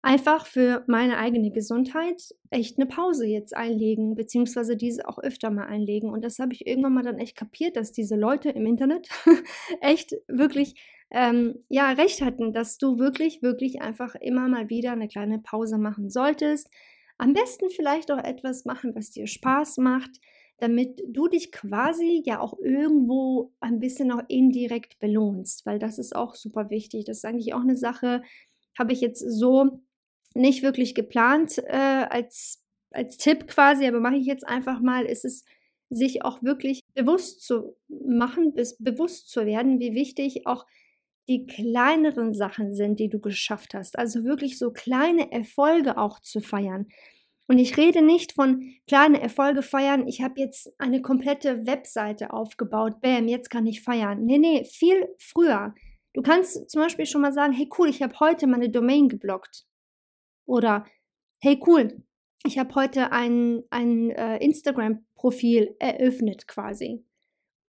einfach 0.04 0.46
für 0.46 0.84
meine 0.88 1.18
eigene 1.18 1.50
Gesundheit 1.50 2.36
echt 2.52 2.78
eine 2.78 2.86
Pause 2.86 3.26
jetzt 3.26 3.58
einlegen, 3.58 4.16
beziehungsweise 4.16 4.78
diese 4.78 5.08
auch 5.08 5.18
öfter 5.18 5.50
mal 5.50 5.66
einlegen. 5.66 6.12
Und 6.12 6.24
das 6.24 6.38
habe 6.38 6.54
ich 6.54 6.68
irgendwann 6.68 6.94
mal 6.94 7.04
dann 7.04 7.18
echt 7.18 7.36
kapiert, 7.36 7.76
dass 7.76 7.92
diese 7.92 8.16
Leute 8.16 8.50
im 8.50 8.68
Internet 8.68 9.10
echt 9.82 10.16
wirklich 10.28 10.76
ähm, 11.10 11.64
ja 11.70 11.92
recht 11.94 12.22
hatten, 12.22 12.54
dass 12.54 12.78
du 12.78 13.00
wirklich, 13.00 13.42
wirklich 13.42 13.82
einfach 13.82 14.14
immer 14.14 14.48
mal 14.48 14.70
wieder 14.70 14.92
eine 14.92 15.08
kleine 15.08 15.40
Pause 15.40 15.80
machen 15.80 16.10
solltest. 16.10 16.70
Am 17.18 17.34
besten 17.34 17.70
vielleicht 17.70 18.12
auch 18.12 18.24
etwas 18.24 18.66
machen, 18.66 18.94
was 18.96 19.10
dir 19.10 19.26
Spaß 19.26 19.78
macht, 19.78 20.20
damit 20.64 21.04
du 21.06 21.28
dich 21.28 21.52
quasi 21.52 22.24
ja 22.26 22.40
auch 22.40 22.58
irgendwo 22.58 23.52
ein 23.60 23.82
bisschen 23.82 24.14
auch 24.14 24.24
indirekt 24.30 24.98
belohnst, 25.00 25.66
weil 25.66 25.78
das 25.78 26.00
ist 26.00 26.16
auch 26.16 26.36
super 26.36 26.70
wichtig. 26.70 27.04
Das 27.04 27.18
ist 27.18 27.26
eigentlich 27.26 27.54
auch 27.54 27.64
eine 27.64 27.76
Sache, 27.76 28.22
habe 28.80 28.94
ich 28.94 29.02
jetzt 29.02 29.20
so 29.20 29.82
nicht 30.34 30.64
wirklich 30.64 30.96
geplant 30.96 31.58
äh, 31.58 32.06
als, 32.10 32.64
als 32.92 33.18
Tipp 33.18 33.48
quasi, 33.48 33.86
aber 33.86 34.00
mache 34.00 34.16
ich 34.16 34.26
jetzt 34.26 34.48
einfach 34.48 34.80
mal, 34.80 35.04
ist 35.06 35.26
es 35.26 35.44
sich 35.90 36.24
auch 36.24 36.42
wirklich 36.42 36.80
bewusst 36.94 37.42
zu 37.42 37.76
machen, 37.90 38.54
bis 38.54 38.78
bewusst 38.78 39.30
zu 39.30 39.46
werden, 39.46 39.82
wie 39.82 39.94
wichtig 39.94 40.48
auch 40.48 40.66
die 41.28 41.46
kleineren 41.46 42.34
Sachen 42.34 42.74
sind, 42.74 43.02
die 43.02 43.10
du 43.10 43.20
geschafft 43.20 43.74
hast. 43.74 44.00
Also 44.00 44.24
wirklich 44.24 44.58
so 44.58 44.72
kleine 44.72 45.30
Erfolge 45.34 45.98
auch 45.98 46.22
zu 46.22 46.40
feiern. 46.40 46.88
Und 47.48 47.58
ich 47.60 47.78
rede 47.78 48.02
nicht 48.02 48.34
von 48.34 48.74
kleine 48.88 49.22
Erfolge 49.22 49.62
feiern. 49.62 50.08
Ich 50.08 50.22
habe 50.22 50.40
jetzt 50.40 50.74
eine 50.80 51.02
komplette 51.02 51.66
Webseite 51.66 52.32
aufgebaut. 52.32 53.02
Bam, 53.02 53.28
jetzt 53.28 53.50
kann 53.50 53.68
ich 53.68 53.82
feiern. 53.82 54.24
Nee, 54.24 54.38
nee, 54.38 54.64
viel 54.64 55.10
früher. 55.20 55.74
Du 56.14 56.22
kannst 56.22 56.70
zum 56.70 56.82
Beispiel 56.82 57.06
schon 57.06 57.22
mal 57.22 57.34
sagen, 57.34 57.54
hey 57.54 57.68
cool, 57.78 57.90
ich 57.90 58.02
habe 58.02 58.18
heute 58.20 58.48
meine 58.48 58.70
Domain 58.70 59.10
geblockt. 59.10 59.66
Oder 60.46 60.86
hey 61.42 61.60
cool, 61.68 62.04
ich 62.46 62.58
habe 62.58 62.76
heute 62.76 63.12
ein, 63.12 63.64
ein 63.70 64.12
äh, 64.12 64.38
Instagram-Profil 64.38 65.76
eröffnet 65.80 66.48
quasi. 66.48 67.04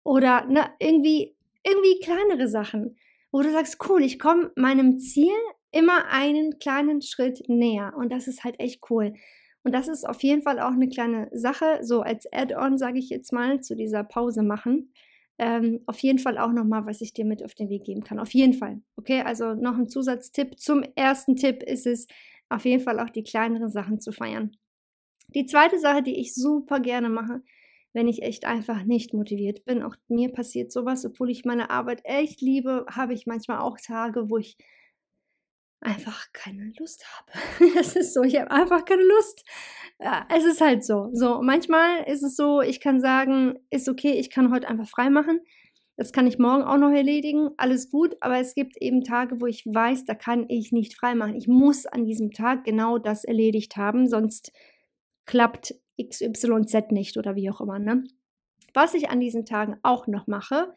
Oder 0.04 0.47
ne, 0.47 0.71
irgendwie, 0.78 1.37
irgendwie 1.64 2.00
kleinere 2.00 2.49
Sachen, 2.49 2.97
wo 3.33 3.43
du 3.43 3.50
sagst, 3.50 3.78
cool, 3.88 4.02
ich 4.02 4.19
komme 4.19 4.52
meinem 4.57 4.99
Ziel 4.99 5.35
immer 5.71 6.07
einen 6.09 6.59
kleinen 6.59 7.02
Schritt 7.02 7.49
näher. 7.49 7.95
Und 7.97 8.12
das 8.12 8.28
ist 8.28 8.45
halt 8.45 8.61
echt 8.61 8.83
cool. 8.90 9.14
Und 9.64 9.73
das 9.73 9.88
ist 9.88 10.06
auf 10.06 10.23
jeden 10.23 10.42
Fall 10.42 10.61
auch 10.61 10.73
eine 10.73 10.88
kleine 10.88 11.28
Sache, 11.33 11.80
so 11.83 12.02
als 12.02 12.30
Add-on, 12.33 12.78
sage 12.78 12.99
ich 12.99 13.09
jetzt 13.09 13.33
mal, 13.33 13.61
zu 13.61 13.75
dieser 13.75 14.04
Pause 14.04 14.42
machen. 14.42 14.92
Ähm, 15.38 15.80
auf 15.87 15.99
jeden 15.99 16.18
Fall 16.18 16.38
auch 16.38 16.52
nochmal, 16.52 16.87
was 16.87 17.00
ich 17.00 17.12
dir 17.12 17.25
mit 17.25 17.42
auf 17.42 17.54
den 17.54 17.71
Weg 17.71 17.85
geben 17.85 18.04
kann. 18.04 18.21
Auf 18.21 18.35
jeden 18.35 18.52
Fall. 18.52 18.83
Okay, 18.97 19.23
also 19.23 19.54
noch 19.54 19.76
ein 19.76 19.88
Zusatztipp. 19.88 20.61
Zum 20.61 20.85
ersten 20.94 21.35
Tipp 21.35 21.62
ist 21.62 21.87
es, 21.87 22.06
auf 22.50 22.64
jeden 22.66 22.83
Fall 22.83 23.00
auch 23.00 23.11
die 23.11 23.23
kleineren 23.23 23.71
Sachen 23.71 24.00
zu 24.00 24.12
feiern. 24.12 24.52
Die 25.28 25.47
zweite 25.47 25.78
Sache, 25.78 26.02
die 26.02 26.21
ich 26.21 26.35
super 26.35 26.78
gerne 26.78 27.09
mache, 27.09 27.42
wenn 27.94 28.06
ich 28.06 28.23
echt 28.23 28.44
einfach 28.44 28.85
nicht 28.85 29.14
motiviert 29.14 29.64
bin, 29.64 29.83
auch 29.83 29.97
mir 30.09 30.30
passiert 30.30 30.71
sowas, 30.73 31.06
obwohl 31.06 31.30
ich 31.30 31.44
meine 31.44 31.71
Arbeit 31.71 32.02
echt 32.04 32.40
liebe, 32.40 32.85
habe 32.90 33.14
ich 33.14 33.26
manchmal 33.26 33.59
auch 33.59 33.78
Tage, 33.80 34.28
wo 34.28 34.37
ich 34.37 34.56
einfach 35.85 36.33
keine 36.33 36.73
Lust 36.79 37.05
habe. 37.12 37.33
Es 37.79 37.97
ist 37.97 38.14
so, 38.14 38.23
ich 38.23 38.38
habe 38.38 38.50
einfach 38.50 38.85
keine 38.85 39.03
Lust. 39.03 39.45
Ja, 40.00 40.26
es 40.35 40.45
ist 40.45 40.61
halt 40.61 40.85
so. 40.85 41.11
So, 41.12 41.41
manchmal 41.43 42.05
ist 42.05 42.23
es 42.23 42.37
so, 42.37 42.61
ich 42.61 42.81
kann 42.81 43.00
sagen, 43.00 43.59
ist 43.71 43.88
okay, 43.88 44.12
ich 44.12 44.31
kann 44.31 44.53
heute 44.53 44.69
einfach 44.69 44.88
frei 44.88 45.11
machen. 45.11 45.41
Das 45.97 46.12
kann 46.12 46.26
ich 46.26 46.38
morgen 46.38 46.64
auch 46.64 46.76
noch 46.76 46.91
erledigen, 46.91 47.50
alles 47.57 47.88
gut, 47.88 48.17
aber 48.21 48.38
es 48.38 48.57
gibt 48.57 48.76
eben 48.79 49.05
Tage, 49.05 49.41
wo 49.41 49.47
ich 49.47 49.64
weiß, 49.64 50.05
da 50.05 50.14
kann 50.17 50.47
ich 50.49 50.73
nicht 50.73 50.97
frei 50.97 51.14
machen. 51.14 51.37
Ich 51.37 51.47
muss 51.47 51.87
an 51.87 52.05
diesem 52.05 52.33
Tag 52.33 52.64
genau 52.64 52.99
das 52.99 53.23
erledigt 53.23 53.76
haben, 53.76 54.09
sonst 54.09 54.50
klappt 55.25 55.75
XYZ 56.03 56.91
nicht 56.91 57.17
oder 57.17 57.37
wie 57.37 57.49
auch 57.49 57.61
immer. 57.61 57.79
Ne? 57.79 58.05
Was 58.73 58.95
ich 58.95 59.09
an 59.09 59.21
diesen 59.21 59.47
Tagen 59.47 59.76
auch 59.85 60.09
noch 60.09 60.26
mache, 60.26 60.75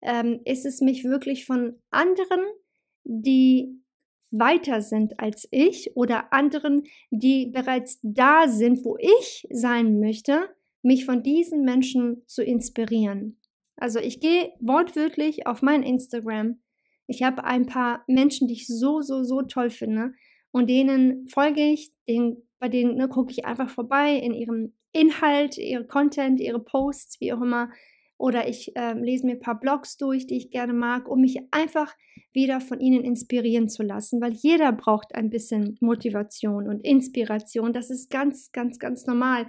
ähm, 0.00 0.40
ist 0.44 0.64
es 0.64 0.80
mich 0.80 1.02
wirklich 1.02 1.44
von 1.44 1.80
anderen, 1.90 2.40
die 3.04 3.81
weiter 4.32 4.80
sind 4.80 5.20
als 5.20 5.46
ich 5.50 5.96
oder 5.96 6.32
anderen, 6.32 6.84
die 7.10 7.46
bereits 7.46 8.00
da 8.02 8.48
sind, 8.48 8.84
wo 8.84 8.96
ich 8.98 9.46
sein 9.50 10.00
möchte, 10.00 10.48
mich 10.82 11.04
von 11.04 11.22
diesen 11.22 11.62
Menschen 11.64 12.22
zu 12.26 12.42
inspirieren. 12.42 13.38
Also 13.76 13.98
ich 13.98 14.20
gehe 14.20 14.52
wortwörtlich 14.60 15.46
auf 15.46 15.62
mein 15.62 15.82
Instagram. 15.82 16.60
Ich 17.06 17.22
habe 17.22 17.44
ein 17.44 17.66
paar 17.66 18.04
Menschen, 18.06 18.48
die 18.48 18.54
ich 18.54 18.66
so, 18.66 19.00
so, 19.00 19.22
so 19.22 19.42
toll 19.42 19.70
finde 19.70 20.12
und 20.50 20.68
denen 20.68 21.26
folge 21.28 21.62
ich, 21.62 21.92
denen, 22.08 22.48
bei 22.58 22.68
denen 22.68 22.96
ne, 22.96 23.08
gucke 23.08 23.32
ich 23.32 23.44
einfach 23.44 23.70
vorbei 23.70 24.16
in 24.16 24.34
ihrem 24.34 24.74
Inhalt, 24.92 25.58
ihre 25.58 25.86
Content, 25.86 26.40
ihre 26.40 26.60
Posts, 26.60 27.20
wie 27.20 27.32
auch 27.32 27.40
immer. 27.40 27.70
Oder 28.22 28.48
ich 28.48 28.76
äh, 28.76 28.92
lese 28.92 29.26
mir 29.26 29.32
ein 29.32 29.40
paar 29.40 29.58
Blogs 29.58 29.96
durch, 29.96 30.28
die 30.28 30.36
ich 30.36 30.52
gerne 30.52 30.72
mag, 30.72 31.08
um 31.08 31.22
mich 31.22 31.40
einfach 31.50 31.92
wieder 32.32 32.60
von 32.60 32.78
ihnen 32.78 33.02
inspirieren 33.02 33.68
zu 33.68 33.82
lassen, 33.82 34.20
weil 34.20 34.32
jeder 34.32 34.70
braucht 34.70 35.12
ein 35.16 35.28
bisschen 35.28 35.76
Motivation 35.80 36.68
und 36.68 36.84
Inspiration. 36.84 37.72
Das 37.72 37.90
ist 37.90 38.10
ganz, 38.10 38.52
ganz, 38.52 38.78
ganz 38.78 39.06
normal. 39.06 39.48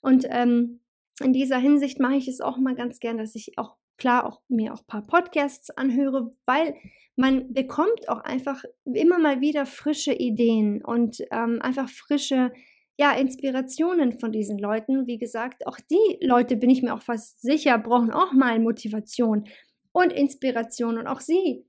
Und 0.00 0.28
ähm, 0.30 0.78
in 1.24 1.32
dieser 1.32 1.58
Hinsicht 1.58 1.98
mache 1.98 2.14
ich 2.14 2.28
es 2.28 2.40
auch 2.40 2.56
mal 2.56 2.76
ganz 2.76 3.00
gern, 3.00 3.18
dass 3.18 3.34
ich 3.34 3.58
auch 3.58 3.74
klar 3.98 4.26
auch 4.26 4.42
mir 4.46 4.74
auch 4.74 4.82
ein 4.82 4.86
paar 4.86 5.02
Podcasts 5.04 5.70
anhöre, 5.70 6.36
weil 6.46 6.76
man 7.16 7.52
bekommt 7.52 8.08
auch 8.08 8.20
einfach 8.20 8.62
immer 8.84 9.18
mal 9.18 9.40
wieder 9.40 9.66
frische 9.66 10.12
Ideen 10.12 10.84
und 10.84 11.20
ähm, 11.32 11.58
einfach 11.60 11.88
frische 11.88 12.52
ja, 12.96 13.12
Inspirationen 13.12 14.18
von 14.18 14.32
diesen 14.32 14.58
Leuten. 14.58 15.06
Wie 15.06 15.18
gesagt, 15.18 15.66
auch 15.66 15.78
die 15.90 16.18
Leute, 16.20 16.56
bin 16.56 16.70
ich 16.70 16.82
mir 16.82 16.94
auch 16.94 17.02
fast 17.02 17.42
sicher, 17.42 17.78
brauchen 17.78 18.12
auch 18.12 18.32
mal 18.32 18.58
Motivation 18.60 19.44
und 19.92 20.12
Inspiration. 20.12 20.98
Und 20.98 21.06
auch 21.06 21.20
sie 21.20 21.64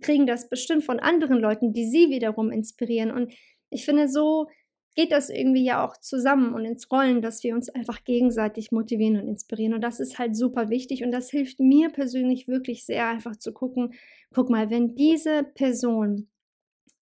kriegen 0.00 0.26
das 0.26 0.48
bestimmt 0.48 0.84
von 0.84 0.98
anderen 0.98 1.38
Leuten, 1.38 1.72
die 1.72 1.86
sie 1.86 2.10
wiederum 2.10 2.50
inspirieren. 2.50 3.10
Und 3.10 3.32
ich 3.70 3.84
finde, 3.84 4.08
so 4.08 4.48
geht 4.96 5.12
das 5.12 5.28
irgendwie 5.28 5.64
ja 5.64 5.84
auch 5.84 5.96
zusammen 5.96 6.54
und 6.54 6.64
ins 6.64 6.90
Rollen, 6.90 7.20
dass 7.20 7.42
wir 7.42 7.54
uns 7.54 7.68
einfach 7.68 8.04
gegenseitig 8.04 8.70
motivieren 8.70 9.20
und 9.20 9.28
inspirieren. 9.28 9.74
Und 9.74 9.80
das 9.80 10.00
ist 10.00 10.18
halt 10.18 10.36
super 10.36 10.70
wichtig 10.70 11.02
und 11.02 11.10
das 11.10 11.30
hilft 11.30 11.58
mir 11.58 11.90
persönlich 11.90 12.46
wirklich 12.46 12.86
sehr, 12.86 13.08
einfach 13.08 13.36
zu 13.36 13.52
gucken, 13.52 13.94
guck 14.32 14.50
mal, 14.50 14.70
wenn 14.70 14.94
diese 14.94 15.42
Person 15.42 16.28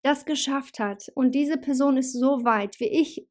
das 0.02 0.26
geschafft 0.26 0.78
hat 0.78 1.10
und 1.14 1.34
diese 1.34 1.56
Person 1.56 1.96
ist 1.96 2.12
so 2.12 2.44
weit, 2.44 2.78
wie 2.78 2.88
ich, 2.88 3.26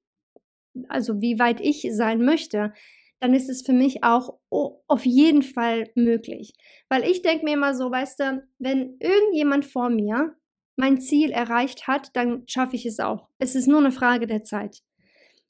also 0.89 1.21
wie 1.21 1.39
weit 1.39 1.61
ich 1.61 1.87
sein 1.91 2.23
möchte, 2.23 2.73
dann 3.19 3.33
ist 3.33 3.49
es 3.49 3.63
für 3.63 3.73
mich 3.73 4.03
auch 4.03 4.37
auf 4.49 5.05
jeden 5.05 5.41
Fall 5.41 5.89
möglich. 5.95 6.53
Weil 6.89 7.03
ich 7.03 7.21
denke 7.21 7.45
mir 7.45 7.53
immer 7.53 7.73
so, 7.73 7.89
weißt 7.89 8.19
du, 8.19 8.47
wenn 8.59 8.97
irgendjemand 8.99 9.65
vor 9.65 9.89
mir 9.89 10.35
mein 10.75 11.01
Ziel 11.01 11.31
erreicht 11.31 11.87
hat, 11.87 12.15
dann 12.15 12.43
schaffe 12.47 12.75
ich 12.75 12.85
es 12.85 12.99
auch. 12.99 13.27
Es 13.39 13.55
ist 13.55 13.67
nur 13.67 13.79
eine 13.79 13.91
Frage 13.91 14.27
der 14.27 14.43
Zeit. 14.43 14.83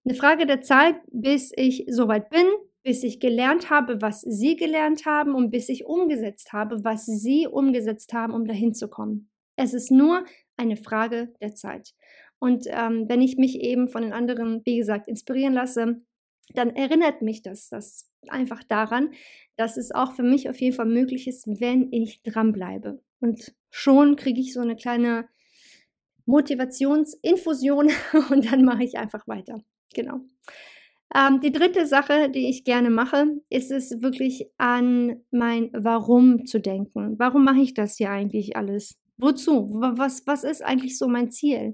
Eine 0.05 0.15
Frage 0.15 0.46
der 0.46 0.62
Zeit, 0.62 0.96
bis 1.12 1.51
ich 1.55 1.86
soweit 1.89 2.29
bin, 2.29 2.46
bis 2.84 3.03
ich 3.03 3.19
gelernt 3.19 3.69
habe, 3.69 4.01
was 4.01 4.22
Sie 4.22 4.55
gelernt 4.55 5.05
haben 5.05 5.36
und 5.36 5.51
bis 5.51 5.67
ich 5.67 5.86
umgesetzt 5.86 6.53
habe, 6.53 6.86
was 6.86 7.05
Sie 7.05 7.46
umgesetzt 7.46 8.13
haben, 8.13 8.34
um 8.34 8.46
dahin 8.46 8.74
zu 8.74 8.88
kommen. 8.88 9.29
Es 9.57 9.74
ist 9.74 9.91
nur 9.91 10.24
eine 10.55 10.77
Frage 10.77 11.34
der 11.41 11.53
Zeit. 11.55 11.93
Und 12.39 12.65
ähm, 12.67 13.10
wenn 13.10 13.22
ich 13.22 13.38
mich 13.38 13.62
eben 13.62 13.89
von 13.89 14.03
den 14.03 14.13
anderen, 14.13 14.62
wie 14.65 14.77
gesagt, 14.77 15.08
inspirieren 15.08 15.53
lasse, 15.53 16.01
dann 16.53 16.75
erinnert 16.75 17.22
mich 17.22 17.41
das, 17.41 17.70
das 17.70 18.10
einfach 18.29 18.63
daran, 18.63 19.12
dass 19.56 19.77
es 19.77 19.91
auch 19.91 20.13
für 20.13 20.24
mich 20.24 20.50
auf 20.50 20.60
jeden 20.60 20.75
Fall 20.75 20.86
möglich 20.86 21.27
ist, 21.27 21.48
wenn 21.48 21.91
ich 21.91 22.22
dranbleibe. 22.24 23.01
Und 23.20 23.53
schon 23.70 24.15
kriege 24.15 24.39
ich 24.39 24.53
so 24.53 24.62
eine 24.62 24.75
kleine 24.75 25.27
Motivationsinfusion 26.25 27.89
und 28.29 28.51
dann 28.51 28.63
mache 28.63 28.84
ich 28.84 28.98
einfach 28.98 29.27
weiter. 29.27 29.63
Genau. 29.94 30.20
Ähm, 31.15 31.39
die 31.39 31.51
dritte 31.51 31.88
Sache, 31.88 32.29
die 32.29 32.50
ich 32.50 32.65
gerne 32.65 32.89
mache, 32.89 33.39
ist 33.50 33.72
es 33.72 34.01
wirklich 34.01 34.48
an 34.58 35.22
mein 35.32 35.70
Warum 35.74 36.46
zu 36.46 36.60
denken. 36.60 37.17
Warum 37.17 37.46
mache 37.46 37.62
ich 37.62 37.74
das 37.74 37.96
hier 37.96 38.12
eigentlich 38.12 38.58
alles? 38.58 39.00
Wozu? 39.17 39.70
Was, 39.72 40.27
was 40.27 40.44
ist 40.44 40.63
eigentlich 40.63 40.98
so 40.98 41.08
mein 41.08 41.32
Ziel? 41.32 41.74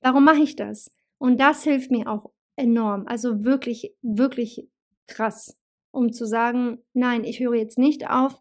Warum 0.00 0.24
mache 0.24 0.42
ich 0.42 0.56
das? 0.56 0.94
Und 1.18 1.40
das 1.40 1.64
hilft 1.64 1.90
mir 1.90 2.08
auch 2.08 2.30
enorm. 2.56 3.06
Also 3.06 3.44
wirklich, 3.44 3.94
wirklich 4.02 4.68
krass, 5.06 5.58
um 5.90 6.12
zu 6.12 6.26
sagen, 6.26 6.78
nein, 6.92 7.24
ich 7.24 7.40
höre 7.40 7.54
jetzt 7.54 7.78
nicht 7.78 8.08
auf. 8.08 8.40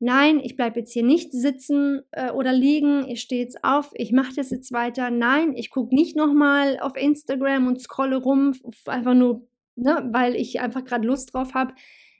Nein, 0.00 0.40
ich 0.40 0.56
bleibe 0.56 0.80
jetzt 0.80 0.92
hier 0.92 1.04
nicht 1.04 1.32
sitzen 1.32 2.02
äh, 2.10 2.30
oder 2.30 2.52
liegen. 2.52 3.08
Ich 3.08 3.20
stehe 3.20 3.42
jetzt 3.42 3.62
auf. 3.64 3.90
Ich 3.94 4.12
mache 4.12 4.34
das 4.34 4.50
jetzt 4.50 4.72
weiter. 4.72 5.10
Nein, 5.10 5.54
ich 5.56 5.70
gucke 5.70 5.94
nicht 5.94 6.16
nochmal 6.16 6.78
auf 6.80 6.96
Instagram 6.96 7.68
und 7.68 7.80
scrolle 7.80 8.16
rum, 8.16 8.52
einfach 8.86 9.14
nur, 9.14 9.46
ne, 9.76 10.08
weil 10.12 10.34
ich 10.34 10.60
einfach 10.60 10.84
gerade 10.84 11.06
Lust 11.06 11.32
drauf 11.32 11.54
habe. 11.54 11.74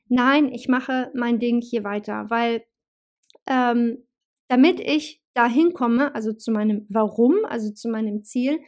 Nein, 0.08 0.52
ich 0.52 0.68
mache 0.68 1.10
mein 1.14 1.40
Ding 1.40 1.60
hier 1.60 1.84
weiter, 1.84 2.26
weil 2.28 2.64
ähm, 3.46 4.06
damit 4.48 4.80
ich 4.80 5.23
da 5.34 5.48
hinkomme, 5.48 6.14
also 6.14 6.32
zu 6.32 6.50
meinem 6.52 6.86
Warum, 6.88 7.44
also 7.44 7.70
zu 7.72 7.88
meinem 7.88 8.22
Ziel, 8.22 8.60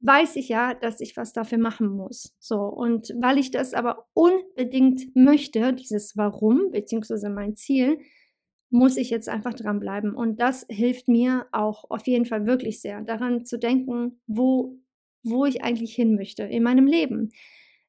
weiß 0.00 0.36
ich 0.36 0.48
ja, 0.48 0.74
dass 0.74 1.00
ich 1.00 1.16
was 1.16 1.32
dafür 1.32 1.58
machen 1.58 1.88
muss. 1.88 2.34
So, 2.38 2.56
und 2.60 3.08
weil 3.20 3.38
ich 3.38 3.50
das 3.50 3.74
aber 3.74 4.06
unbedingt 4.12 5.16
möchte, 5.16 5.72
dieses 5.72 6.16
Warum, 6.16 6.70
beziehungsweise 6.70 7.30
mein 7.30 7.56
Ziel, 7.56 7.98
muss 8.70 8.96
ich 8.96 9.08
jetzt 9.10 9.28
einfach 9.28 9.54
dranbleiben. 9.54 10.14
Und 10.14 10.40
das 10.40 10.66
hilft 10.68 11.08
mir 11.08 11.46
auch 11.52 11.84
auf 11.90 12.06
jeden 12.06 12.26
Fall 12.26 12.44
wirklich 12.44 12.80
sehr, 12.80 13.00
daran 13.02 13.46
zu 13.46 13.58
denken, 13.58 14.20
wo, 14.26 14.76
wo 15.22 15.46
ich 15.46 15.62
eigentlich 15.62 15.94
hin 15.94 16.16
möchte 16.16 16.42
in 16.42 16.62
meinem 16.64 16.86
Leben. 16.86 17.30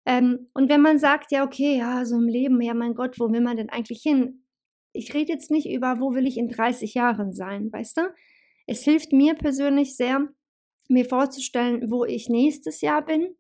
Ähm, 0.06 0.48
und 0.54 0.70
wenn 0.70 0.82
man 0.82 1.00
sagt, 1.00 1.32
ja, 1.32 1.44
okay, 1.44 1.78
ja, 1.78 2.06
so 2.06 2.16
im 2.16 2.28
Leben, 2.28 2.62
ja, 2.62 2.74
mein 2.74 2.94
Gott, 2.94 3.20
wo 3.20 3.32
will 3.32 3.42
man 3.42 3.58
denn 3.58 3.70
eigentlich 3.70 4.02
hin? 4.02 4.45
Ich 4.96 5.14
rede 5.14 5.34
jetzt 5.34 5.52
nicht 5.52 5.70
über, 5.70 6.00
wo 6.00 6.14
will 6.14 6.28
ich 6.28 6.38
in 6.38 6.50
30 6.50 6.94
Jahren 6.94 7.34
sein, 7.34 7.72
weißt 7.72 7.98
du? 7.98 8.02
Es 8.68 8.84
hilft 8.84 9.12
mir 9.12 9.36
persönlich 9.36 9.96
sehr, 9.96 10.28
mir 10.88 11.06
vorzustellen, 11.06 11.90
wo 11.92 12.06
ich 12.06 12.30
nächstes 12.30 12.82
Jahr 12.82 13.04
bin, 13.04 13.36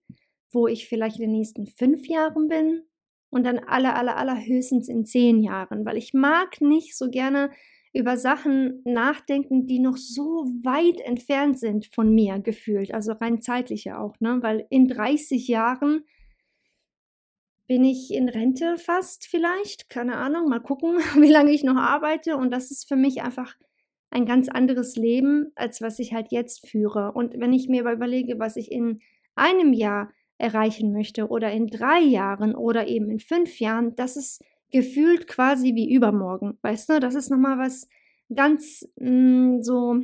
wo 0.52 0.68
ich 0.68 0.88
vielleicht 0.88 1.18
in 1.18 1.24
den 1.24 1.32
nächsten 1.32 1.68
fünf 1.68 2.08
Jahren 2.08 2.48
bin 2.48 2.84
und 3.30 3.46
dann 3.46 3.60
aller, 3.60 3.96
aller, 3.96 4.18
aller 4.18 4.46
höchstens 4.46 4.88
in 4.88 5.06
zehn 5.06 5.42
Jahren, 5.42 5.86
weil 5.86 5.98
ich 5.98 6.14
mag 6.14 6.62
nicht 6.62 6.98
so 6.98 7.10
gerne 7.10 7.52
über 7.94 8.18
Sachen 8.18 8.82
nachdenken, 8.84 9.68
die 9.68 9.80
noch 9.80 9.98
so 9.98 10.46
weit 10.64 11.00
entfernt 11.00 11.58
sind 11.58 11.88
von 11.94 12.14
mir 12.14 12.40
gefühlt, 12.40 12.94
also 12.94 13.14
rein 13.14 13.42
zeitliche 13.42 13.98
auch, 13.98 14.20
ne? 14.20 14.40
Weil 14.42 14.68
in 14.70 14.88
30 14.88 15.48
Jahren 15.48 16.04
bin 17.68 17.84
ich 17.84 18.14
in 18.14 18.30
Rente 18.30 18.78
fast 18.78 19.26
vielleicht, 19.28 19.90
keine 19.90 20.18
Ahnung, 20.18 20.50
mal 20.50 20.60
gucken, 20.60 20.98
wie 21.20 21.32
lange 21.32 21.52
ich 21.52 21.64
noch 21.64 21.78
arbeite 21.78 22.38
und 22.38 22.52
das 22.52 22.72
ist 22.72 22.88
für 22.88 22.96
mich 22.96 23.22
einfach 23.22 23.56
ein 24.10 24.26
ganz 24.26 24.48
anderes 24.48 24.96
Leben, 24.96 25.52
als 25.56 25.82
was 25.82 26.00
ich 26.00 26.14
halt 26.14 26.32
jetzt 26.32 26.68
führe. 26.68 27.12
Und 27.12 27.38
wenn 27.40 27.52
ich 27.52 27.68
mir 27.68 27.82
überlege, 27.82 28.40
was 28.40 28.56
ich 28.56 28.72
in 28.72 29.02
einem 29.36 29.74
Jahr 29.74 30.12
erreichen 30.38 30.94
möchte 30.94 31.28
oder 31.28 31.52
in 31.52 31.68
drei 31.68 32.00
Jahren 32.00 32.56
oder 32.56 32.88
eben 32.88 33.10
in 33.10 33.20
fünf 33.20 33.60
Jahren, 33.60 33.96
das 33.96 34.16
ist 34.16 34.44
gefühlt 34.72 35.28
quasi 35.28 35.76
wie 35.76 35.94
übermorgen. 35.94 36.58
Weißt 36.62 36.90
du, 36.90 37.00
das 37.00 37.16
ist 37.16 37.30
nochmal 37.30 37.58
was 37.58 37.88
ganz 38.34 38.88
mh, 38.98 39.10
mm, 39.10 39.62
so, 39.62 40.02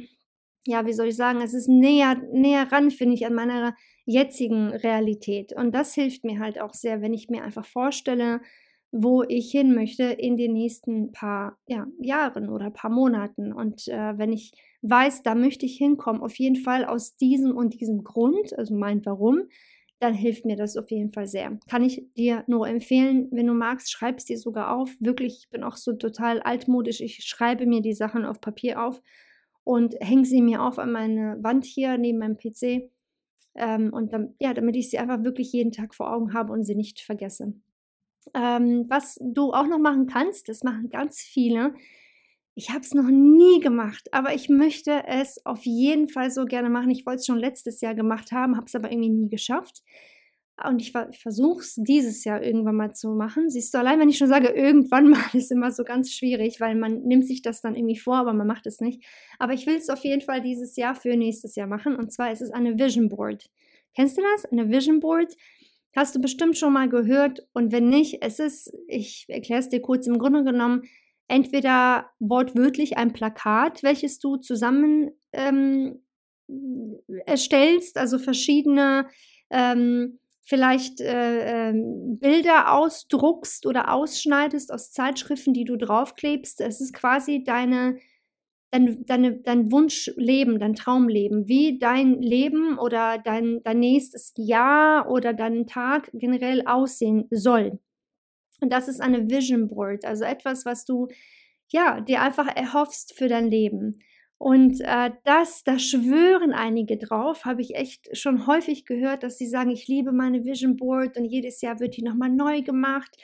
ja, 0.67 0.85
wie 0.85 0.93
soll 0.93 1.07
ich 1.07 1.15
sagen, 1.15 1.41
es 1.41 1.53
ist 1.53 1.67
näher, 1.67 2.15
näher 2.31 2.71
ran, 2.71 2.91
finde 2.91 3.15
ich, 3.15 3.25
an 3.25 3.33
meiner 3.33 3.75
jetzigen 4.05 4.69
Realität. 4.69 5.53
Und 5.53 5.73
das 5.73 5.93
hilft 5.93 6.23
mir 6.23 6.39
halt 6.39 6.59
auch 6.59 6.73
sehr, 6.73 7.01
wenn 7.01 7.13
ich 7.13 7.29
mir 7.29 7.43
einfach 7.43 7.65
vorstelle, 7.65 8.41
wo 8.91 9.23
ich 9.23 9.51
hin 9.51 9.73
möchte 9.73 10.03
in 10.03 10.35
den 10.37 10.53
nächsten 10.53 11.11
paar 11.13 11.57
ja, 11.67 11.87
Jahren 11.99 12.49
oder 12.49 12.69
paar 12.69 12.91
Monaten. 12.91 13.53
Und 13.53 13.87
äh, 13.87 14.17
wenn 14.17 14.33
ich 14.33 14.51
weiß, 14.81 15.23
da 15.23 15.33
möchte 15.33 15.65
ich 15.65 15.77
hinkommen, 15.77 16.21
auf 16.21 16.35
jeden 16.35 16.57
Fall 16.57 16.85
aus 16.85 17.15
diesem 17.15 17.55
und 17.55 17.79
diesem 17.79 18.03
Grund, 18.03 18.57
also 18.57 18.75
mein 18.75 19.05
Warum, 19.05 19.43
dann 19.99 20.13
hilft 20.13 20.45
mir 20.45 20.55
das 20.55 20.77
auf 20.77 20.89
jeden 20.89 21.11
Fall 21.11 21.27
sehr. 21.27 21.59
Kann 21.69 21.83
ich 21.83 22.03
dir 22.17 22.43
nur 22.47 22.67
empfehlen, 22.67 23.29
wenn 23.31 23.47
du 23.47 23.53
magst, 23.53 23.91
schreib 23.91 24.17
es 24.17 24.25
dir 24.25 24.37
sogar 24.37 24.75
auf. 24.75 24.89
Wirklich, 24.99 25.43
ich 25.43 25.49
bin 25.49 25.63
auch 25.63 25.77
so 25.77 25.93
total 25.93 26.41
altmodisch. 26.41 27.01
Ich 27.01 27.23
schreibe 27.23 27.67
mir 27.67 27.81
die 27.81 27.93
Sachen 27.93 28.25
auf 28.25 28.41
Papier 28.41 28.83
auf 28.83 29.01
und 29.63 29.95
hänge 29.99 30.25
sie 30.25 30.41
mir 30.41 30.63
auf 30.63 30.79
an 30.79 30.91
meine 30.91 31.37
Wand 31.41 31.65
hier 31.65 31.97
neben 31.97 32.19
meinem 32.19 32.37
PC. 32.37 32.89
Ähm, 33.55 33.91
und 33.93 34.13
dann, 34.13 34.35
ja, 34.39 34.53
damit 34.53 34.75
ich 34.75 34.89
sie 34.89 34.97
einfach 34.97 35.23
wirklich 35.23 35.51
jeden 35.51 35.71
Tag 35.71 35.93
vor 35.93 36.13
Augen 36.13 36.33
habe 36.33 36.53
und 36.53 36.63
sie 36.63 36.75
nicht 36.75 37.01
vergesse. 37.01 37.53
Ähm, 38.33 38.85
was 38.87 39.17
du 39.21 39.51
auch 39.51 39.67
noch 39.67 39.79
machen 39.79 40.07
kannst, 40.07 40.47
das 40.47 40.63
machen 40.63 40.89
ganz 40.89 41.19
viele. 41.19 41.73
Ich 42.53 42.69
habe 42.69 42.81
es 42.81 42.93
noch 42.93 43.09
nie 43.09 43.59
gemacht, 43.59 44.13
aber 44.13 44.33
ich 44.33 44.49
möchte 44.49 45.03
es 45.07 45.45
auf 45.45 45.65
jeden 45.65 46.09
Fall 46.09 46.31
so 46.31 46.45
gerne 46.45 46.69
machen. 46.69 46.89
Ich 46.89 47.05
wollte 47.05 47.19
es 47.19 47.25
schon 47.25 47.39
letztes 47.39 47.81
Jahr 47.81 47.95
gemacht 47.95 48.31
haben, 48.31 48.57
habe 48.57 48.65
es 48.65 48.75
aber 48.75 48.91
irgendwie 48.91 49.09
nie 49.09 49.29
geschafft. 49.29 49.83
Und 50.67 50.81
ich, 50.81 50.93
ich 51.11 51.19
versuche 51.19 51.61
es 51.61 51.75
dieses 51.75 52.23
Jahr 52.23 52.41
irgendwann 52.41 52.75
mal 52.75 52.93
zu 52.93 53.09
machen. 53.09 53.49
Siehst 53.49 53.73
du, 53.73 53.77
allein 53.77 53.99
wenn 53.99 54.09
ich 54.09 54.17
schon 54.17 54.27
sage, 54.27 54.49
irgendwann 54.49 55.09
mal, 55.09 55.23
ist 55.33 55.51
immer 55.51 55.71
so 55.71 55.83
ganz 55.83 56.11
schwierig, 56.11 56.59
weil 56.59 56.75
man 56.75 57.01
nimmt 57.03 57.25
sich 57.25 57.41
das 57.41 57.61
dann 57.61 57.75
irgendwie 57.75 57.97
vor, 57.97 58.17
aber 58.17 58.33
man 58.33 58.47
macht 58.47 58.67
es 58.67 58.79
nicht. 58.79 59.03
Aber 59.39 59.53
ich 59.53 59.65
will 59.65 59.75
es 59.75 59.89
auf 59.89 60.03
jeden 60.03 60.21
Fall 60.21 60.41
dieses 60.41 60.75
Jahr 60.75 60.95
für 60.95 61.15
nächstes 61.15 61.55
Jahr 61.55 61.67
machen. 61.67 61.95
Und 61.95 62.11
zwar 62.11 62.31
ist 62.31 62.41
es 62.41 62.51
eine 62.51 62.77
Vision 62.77 63.09
Board. 63.09 63.49
Kennst 63.95 64.17
du 64.17 64.21
das? 64.21 64.45
Eine 64.45 64.69
Vision 64.69 64.99
Board 64.99 65.35
Hast 65.93 66.15
du 66.15 66.21
bestimmt 66.21 66.57
schon 66.57 66.71
mal 66.71 66.87
gehört 66.87 67.45
und 67.51 67.73
wenn 67.73 67.89
nicht, 67.89 68.23
es 68.23 68.39
ist, 68.39 68.73
ich 68.87 69.25
erkläre 69.27 69.59
es 69.59 69.67
dir 69.67 69.81
kurz, 69.81 70.07
im 70.07 70.19
Grunde 70.19 70.45
genommen 70.45 70.83
entweder 71.27 72.09
wortwörtlich 72.19 72.97
ein 72.97 73.11
Plakat, 73.11 73.83
welches 73.83 74.19
du 74.19 74.37
zusammen 74.37 75.11
ähm, 75.33 76.01
erstellst, 77.25 77.97
also 77.97 78.19
verschiedene 78.19 79.07
ähm, 79.49 80.19
vielleicht 80.51 80.99
äh, 80.99 81.69
äh, 81.69 81.73
Bilder 81.73 82.73
ausdruckst 82.73 83.65
oder 83.65 83.93
ausschneidest 83.93 84.73
aus 84.73 84.91
Zeitschriften, 84.91 85.53
die 85.53 85.63
du 85.63 85.77
draufklebst. 85.77 86.59
Es 86.59 86.81
ist 86.81 86.93
quasi 86.93 87.41
deine 87.45 87.97
dein, 88.69 89.05
deine, 89.05 89.37
dein 89.37 89.71
Wunschleben, 89.71 90.59
dein 90.59 90.73
Traumleben, 90.73 91.47
wie 91.47 91.79
dein 91.79 92.21
Leben 92.21 92.77
oder 92.77 93.17
dein, 93.17 93.61
dein 93.63 93.79
nächstes 93.79 94.33
Jahr 94.35 95.09
oder 95.09 95.33
dein 95.33 95.67
Tag 95.67 96.09
generell 96.13 96.67
aussehen 96.67 97.27
soll. 97.31 97.79
Und 98.59 98.73
das 98.73 98.89
ist 98.89 98.99
eine 98.99 99.29
Vision 99.29 99.69
Board, 99.69 100.03
also 100.03 100.25
etwas, 100.25 100.65
was 100.65 100.83
du 100.83 101.07
ja 101.69 102.01
dir 102.01 102.21
einfach 102.21 102.53
erhoffst 102.53 103.13
für 103.13 103.29
dein 103.29 103.49
Leben. 103.49 103.99
Und 104.41 104.81
äh, 104.81 105.11
das, 105.23 105.63
da 105.63 105.77
schwören 105.77 106.51
einige 106.51 106.97
drauf, 106.97 107.45
habe 107.45 107.61
ich 107.61 107.75
echt 107.75 108.17
schon 108.17 108.47
häufig 108.47 108.85
gehört, 108.85 109.21
dass 109.21 109.37
sie 109.37 109.45
sagen, 109.45 109.69
ich 109.69 109.87
liebe 109.87 110.11
meine 110.11 110.43
Vision 110.43 110.77
Board 110.77 111.15
und 111.15 111.25
jedes 111.25 111.61
Jahr 111.61 111.79
wird 111.79 111.95
die 111.95 112.01
nochmal 112.01 112.31
neu 112.31 112.63
gemacht. 112.63 113.15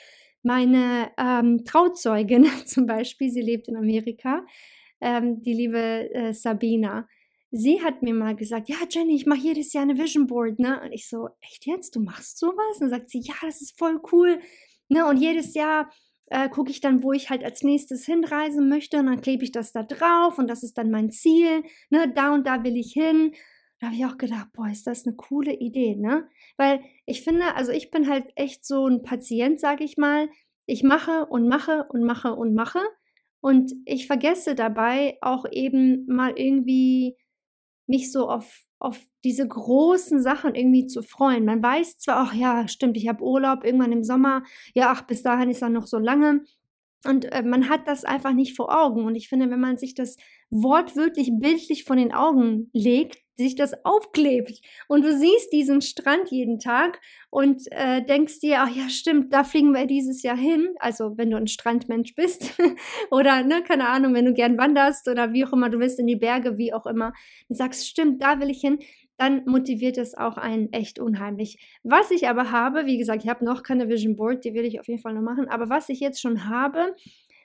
Meine 0.44 1.10
ähm, 1.18 1.64
Trauzeugin 1.64 2.44
zum 2.66 2.86
Beispiel, 2.86 3.30
sie 3.30 3.40
lebt 3.40 3.66
in 3.66 3.74
Amerika, 3.74 4.46
ähm, 5.00 5.42
die 5.42 5.54
liebe 5.54 6.08
äh, 6.14 6.32
Sabina. 6.32 7.08
Sie 7.50 7.82
hat 7.82 8.00
mir 8.00 8.14
mal 8.14 8.36
gesagt, 8.36 8.68
ja 8.68 8.76
Jenny, 8.88 9.16
ich 9.16 9.26
mache 9.26 9.40
jedes 9.40 9.72
Jahr 9.72 9.82
eine 9.82 9.98
Vision 9.98 10.28
Board, 10.28 10.60
ne? 10.60 10.80
Und 10.84 10.92
ich 10.92 11.08
so, 11.08 11.30
echt 11.40 11.66
jetzt, 11.66 11.96
du 11.96 12.00
machst 12.00 12.38
sowas? 12.38 12.76
Und 12.80 12.82
dann 12.82 12.90
sagt 12.90 13.10
sie, 13.10 13.22
ja, 13.24 13.34
das 13.42 13.60
ist 13.60 13.76
voll 13.76 14.00
cool, 14.12 14.38
ne? 14.88 15.04
Und 15.04 15.16
jedes 15.16 15.54
Jahr 15.54 15.90
äh, 16.30 16.48
gucke 16.48 16.70
ich 16.70 16.80
dann, 16.80 17.02
wo 17.02 17.12
ich 17.12 17.30
halt 17.30 17.44
als 17.44 17.62
nächstes 17.62 18.04
hinreisen 18.04 18.68
möchte 18.68 18.98
und 18.98 19.06
dann 19.06 19.20
klebe 19.20 19.44
ich 19.44 19.52
das 19.52 19.72
da 19.72 19.82
drauf 19.82 20.38
und 20.38 20.48
das 20.48 20.62
ist 20.62 20.78
dann 20.78 20.90
mein 20.90 21.10
Ziel, 21.10 21.62
ne? 21.90 22.12
Da 22.14 22.34
und 22.34 22.46
da 22.46 22.64
will 22.64 22.76
ich 22.76 22.92
hin. 22.92 23.32
Da 23.80 23.88
habe 23.88 23.96
ich 23.96 24.06
auch 24.06 24.18
gedacht, 24.18 24.48
boah, 24.54 24.68
ist 24.68 24.86
das 24.86 25.06
eine 25.06 25.16
coole 25.16 25.52
Idee, 25.54 25.96
ne? 25.96 26.28
Weil 26.56 26.80
ich 27.06 27.22
finde, 27.22 27.54
also 27.54 27.72
ich 27.72 27.90
bin 27.90 28.08
halt 28.08 28.26
echt 28.36 28.64
so 28.66 28.86
ein 28.86 29.02
Patient, 29.02 29.60
sage 29.60 29.84
ich 29.84 29.96
mal. 29.96 30.28
Ich 30.66 30.82
mache 30.82 31.26
und 31.26 31.48
mache 31.48 31.86
und 31.90 32.04
mache 32.04 32.34
und 32.34 32.54
mache 32.54 32.80
und 33.40 33.72
ich 33.84 34.06
vergesse 34.06 34.54
dabei 34.54 35.18
auch 35.20 35.44
eben 35.50 36.06
mal 36.06 36.32
irgendwie 36.36 37.16
mich 37.86 38.12
so 38.12 38.28
auf, 38.28 38.64
auf 38.78 39.00
diese 39.24 39.46
großen 39.46 40.22
Sachen 40.22 40.54
irgendwie 40.54 40.86
zu 40.86 41.02
freuen. 41.02 41.44
Man 41.44 41.62
weiß 41.62 41.98
zwar, 41.98 42.18
ach 42.18 42.34
ja, 42.34 42.68
stimmt, 42.68 42.96
ich 42.96 43.08
habe 43.08 43.24
Urlaub 43.24 43.64
irgendwann 43.64 43.92
im 43.92 44.04
Sommer, 44.04 44.44
ja, 44.74 44.90
ach, 44.90 45.02
bis 45.02 45.22
dahin 45.22 45.50
ist 45.50 45.62
er 45.62 45.68
noch 45.68 45.86
so 45.86 45.98
lange. 45.98 46.42
Und 47.04 47.26
äh, 47.32 47.42
man 47.42 47.68
hat 47.68 47.86
das 47.86 48.04
einfach 48.04 48.32
nicht 48.32 48.56
vor 48.56 48.76
Augen. 48.76 49.04
Und 49.04 49.14
ich 49.14 49.28
finde, 49.28 49.50
wenn 49.50 49.60
man 49.60 49.76
sich 49.76 49.94
das 49.94 50.16
wortwörtlich 50.50 51.30
bildlich 51.38 51.84
von 51.84 51.96
den 51.96 52.12
Augen 52.12 52.70
legt, 52.72 53.18
sich 53.38 53.54
das 53.54 53.84
aufklebt 53.84 54.60
und 54.88 55.04
du 55.04 55.16
siehst 55.16 55.52
diesen 55.52 55.80
Strand 55.80 56.30
jeden 56.30 56.58
Tag 56.58 57.00
und 57.30 57.62
äh, 57.70 58.04
denkst 58.04 58.40
dir, 58.40 58.62
ach 58.62 58.74
ja, 58.74 58.88
stimmt, 58.90 59.32
da 59.32 59.44
fliegen 59.44 59.72
wir 59.72 59.86
dieses 59.86 60.22
Jahr 60.22 60.36
hin. 60.36 60.74
Also 60.80 61.16
wenn 61.16 61.30
du 61.30 61.36
ein 61.36 61.46
Strandmensch 61.46 62.16
bist 62.16 62.52
oder, 63.12 63.44
ne, 63.44 63.62
keine 63.62 63.88
Ahnung, 63.88 64.12
wenn 64.14 64.24
du 64.24 64.34
gern 64.34 64.58
wanderst 64.58 65.06
oder 65.06 65.32
wie 65.32 65.44
auch 65.44 65.52
immer, 65.52 65.70
du 65.70 65.78
willst 65.78 66.00
in 66.00 66.08
die 66.08 66.16
Berge, 66.16 66.58
wie 66.58 66.74
auch 66.74 66.86
immer, 66.86 67.12
du 67.48 67.54
sagst, 67.54 67.86
stimmt, 67.86 68.20
da 68.22 68.40
will 68.40 68.50
ich 68.50 68.60
hin, 68.60 68.80
dann 69.18 69.44
motiviert 69.44 69.98
es 69.98 70.16
auch 70.16 70.38
einen 70.38 70.72
echt 70.72 70.98
unheimlich. 70.98 71.78
Was 71.82 72.10
ich 72.10 72.28
aber 72.28 72.50
habe, 72.50 72.86
wie 72.86 72.96
gesagt, 72.96 73.24
ich 73.24 73.28
habe 73.28 73.44
noch 73.44 73.62
keine 73.62 73.88
Vision 73.88 74.16
Board, 74.16 74.44
die 74.44 74.54
will 74.54 74.64
ich 74.64 74.80
auf 74.80 74.88
jeden 74.88 75.02
Fall 75.02 75.12
noch 75.12 75.22
machen, 75.22 75.48
aber 75.48 75.68
was 75.68 75.90
ich 75.90 76.00
jetzt 76.00 76.20
schon 76.22 76.48
habe, 76.48 76.96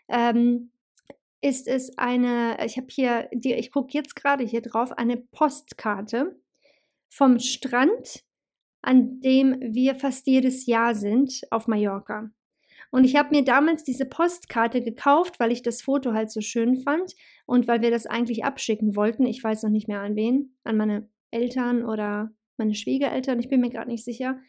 ähm, 0.07 0.71
ist 1.41 1.67
es 1.67 1.97
eine, 1.97 2.57
ich 2.65 2.77
habe 2.77 2.87
hier, 2.89 3.27
die, 3.33 3.53
ich 3.53 3.71
gucke 3.71 3.91
jetzt 3.91 4.15
gerade 4.15 4.45
hier 4.45 4.61
drauf, 4.61 4.93
eine 4.93 5.17
Postkarte 5.17 6.39
vom 7.09 7.39
Strand 7.39 8.23
an 8.83 9.21
dem 9.21 9.57
wir 9.61 9.95
fast 9.95 10.27
jedes 10.27 10.67
Jahr 10.67 10.93
sind 10.93 11.41
auf 11.49 11.67
Mallorca. 11.67 12.29
Und 12.91 13.05
ich 13.05 13.15
habe 13.15 13.29
mir 13.33 13.43
damals 13.43 13.83
diese 13.83 14.05
Postkarte 14.05 14.83
gekauft, 14.83 15.39
weil 15.39 15.51
ich 15.51 15.63
das 15.63 15.81
Foto 15.81 16.13
halt 16.13 16.29
so 16.29 16.41
schön 16.41 16.77
fand 16.77 17.15
und 17.47 17.67
weil 17.67 17.81
wir 17.81 17.89
das 17.89 18.05
eigentlich 18.05 18.43
abschicken 18.43 18.95
wollten. 18.95 19.25
Ich 19.25 19.43
weiß 19.43 19.63
noch 19.63 19.71
nicht 19.71 19.87
mehr 19.87 20.01
an 20.01 20.15
wen, 20.15 20.55
an 20.63 20.77
meine 20.77 21.09
Eltern 21.33 21.83
oder 21.83 22.31
meine 22.57 22.75
Schwiegereltern, 22.75 23.39
ich 23.39 23.49
bin 23.49 23.61
mir 23.61 23.69
gerade 23.69 23.89
nicht 23.89 24.05
sicher. 24.05 24.39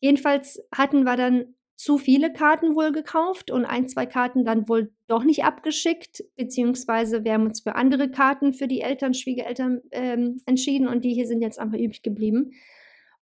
Jedenfalls 0.00 0.62
hatten 0.74 1.04
wir 1.04 1.16
dann 1.16 1.54
zu 1.76 1.96
viele 1.96 2.30
Karten 2.32 2.74
wohl 2.74 2.92
gekauft 2.92 3.50
und 3.50 3.64
ein, 3.64 3.88
zwei 3.88 4.04
Karten 4.04 4.44
dann 4.44 4.68
wohl 4.68 4.92
doch 5.06 5.24
nicht 5.24 5.44
abgeschickt, 5.44 6.22
beziehungsweise 6.36 7.24
wir 7.24 7.32
haben 7.32 7.46
uns 7.46 7.60
für 7.60 7.74
andere 7.74 8.10
Karten 8.10 8.52
für 8.52 8.68
die 8.68 8.82
Eltern, 8.82 9.14
Schwiegereltern 9.14 9.80
ähm, 9.90 10.42
entschieden 10.44 10.88
und 10.88 11.04
die 11.06 11.14
hier 11.14 11.26
sind 11.26 11.40
jetzt 11.40 11.58
einfach 11.58 11.78
übrig 11.78 12.02
geblieben. 12.02 12.52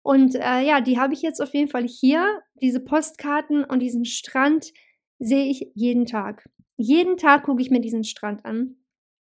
Und 0.01 0.37
äh, 0.37 0.63
ja, 0.63 0.81
die 0.81 0.99
habe 0.99 1.13
ich 1.13 1.21
jetzt 1.21 1.43
auf 1.43 1.53
jeden 1.53 1.69
Fall 1.69 1.87
hier. 1.87 2.41
Diese 2.55 2.81
Postkarten 2.81 3.65
und 3.65 3.81
diesen 3.81 4.05
Strand 4.05 4.73
sehe 5.19 5.51
ich 5.51 5.71
jeden 5.75 6.07
Tag. 6.07 6.49
Jeden 6.79 7.19
Tag 7.19 7.45
gucke 7.45 7.61
ich 7.61 7.71
mir 7.71 7.81
diesen 7.81 8.05
Strand 8.05 8.45
an. 8.47 8.77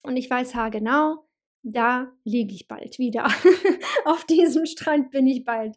Und 0.03 0.17
ich 0.17 0.29
weiß 0.29 0.53
haargenau, 0.53 1.25
da 1.63 2.11
liege 2.25 2.53
ich 2.53 2.67
bald 2.67 2.99
wieder. 2.99 3.25
auf 4.05 4.25
diesem 4.25 4.65
Strand 4.65 5.11
bin 5.11 5.25
ich 5.27 5.45
bald. 5.45 5.75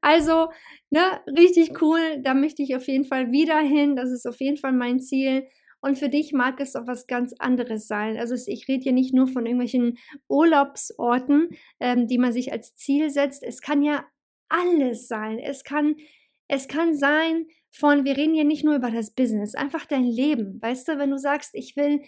Also, 0.00 0.48
ne, 0.90 1.20
richtig 1.26 1.80
cool. 1.80 2.00
Da 2.22 2.34
möchte 2.34 2.62
ich 2.62 2.74
auf 2.74 2.86
jeden 2.88 3.04
Fall 3.04 3.30
wieder 3.30 3.58
hin. 3.58 3.96
Das 3.96 4.10
ist 4.10 4.26
auf 4.26 4.40
jeden 4.40 4.56
Fall 4.56 4.72
mein 4.72 5.00
Ziel. 5.00 5.46
Und 5.80 5.96
für 5.96 6.08
dich 6.08 6.32
mag 6.32 6.60
es 6.60 6.74
auch 6.74 6.88
was 6.88 7.06
ganz 7.06 7.34
anderes 7.38 7.86
sein. 7.86 8.18
Also 8.18 8.34
ich 8.34 8.66
rede 8.66 8.82
hier 8.82 8.92
nicht 8.92 9.14
nur 9.14 9.28
von 9.28 9.46
irgendwelchen 9.46 9.98
Urlaubsorten, 10.28 11.50
ähm, 11.78 12.08
die 12.08 12.18
man 12.18 12.32
sich 12.32 12.52
als 12.52 12.74
Ziel 12.74 13.10
setzt. 13.10 13.44
Es 13.44 13.60
kann 13.60 13.82
ja 13.82 14.04
alles 14.48 15.06
sein. 15.06 15.38
Es 15.38 15.62
kann, 15.62 15.94
es 16.48 16.66
kann 16.66 16.96
sein 16.96 17.46
von, 17.70 18.04
wir 18.04 18.16
reden 18.16 18.34
hier 18.34 18.44
nicht 18.44 18.64
nur 18.64 18.74
über 18.74 18.90
das 18.90 19.12
Business, 19.12 19.54
einfach 19.54 19.86
dein 19.86 20.06
Leben. 20.06 20.60
Weißt 20.60 20.88
du, 20.88 20.98
wenn 20.98 21.10
du 21.10 21.18
sagst, 21.18 21.54
ich 21.54 21.76
will 21.76 22.02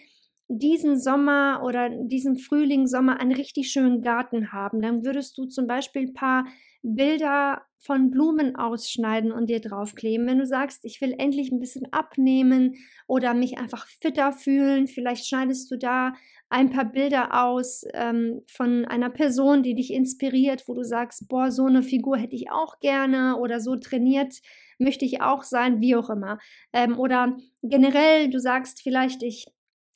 diesen 0.59 0.99
Sommer 0.99 1.61
oder 1.63 1.89
diesen 1.89 2.37
Frühling, 2.37 2.85
Sommer 2.85 3.19
einen 3.19 3.31
richtig 3.31 3.71
schönen 3.71 4.01
Garten 4.01 4.51
haben, 4.51 4.81
dann 4.81 5.05
würdest 5.05 5.37
du 5.37 5.45
zum 5.45 5.65
Beispiel 5.65 6.03
ein 6.03 6.13
paar 6.13 6.45
Bilder 6.83 7.61
von 7.77 8.11
Blumen 8.11 8.55
ausschneiden 8.55 9.31
und 9.31 9.49
dir 9.49 9.59
draufkleben. 9.59 10.27
Wenn 10.27 10.39
du 10.39 10.45
sagst, 10.45 10.83
ich 10.83 10.99
will 10.99 11.15
endlich 11.17 11.51
ein 11.51 11.59
bisschen 11.59 11.91
abnehmen 11.91 12.75
oder 13.07 13.33
mich 13.33 13.57
einfach 13.57 13.87
fitter 13.87 14.33
fühlen, 14.33 14.87
vielleicht 14.87 15.25
schneidest 15.25 15.71
du 15.71 15.77
da 15.77 16.13
ein 16.49 16.69
paar 16.69 16.85
Bilder 16.85 17.43
aus 17.43 17.83
ähm, 17.93 18.41
von 18.47 18.85
einer 18.85 19.09
Person, 19.09 19.63
die 19.63 19.73
dich 19.73 19.93
inspiriert, 19.93 20.67
wo 20.67 20.73
du 20.73 20.83
sagst, 20.83 21.27
boah, 21.29 21.49
so 21.49 21.65
eine 21.65 21.81
Figur 21.81 22.17
hätte 22.17 22.35
ich 22.35 22.51
auch 22.51 22.79
gerne 22.79 23.37
oder 23.37 23.59
so 23.59 23.75
trainiert 23.77 24.41
möchte 24.81 25.05
ich 25.05 25.21
auch 25.21 25.43
sein, 25.43 25.79
wie 25.79 25.95
auch 25.95 26.09
immer. 26.09 26.39
Ähm, 26.73 26.99
oder 26.99 27.37
generell, 27.61 28.29
du 28.29 28.39
sagst 28.39 28.81
vielleicht, 28.81 29.23
ich 29.23 29.45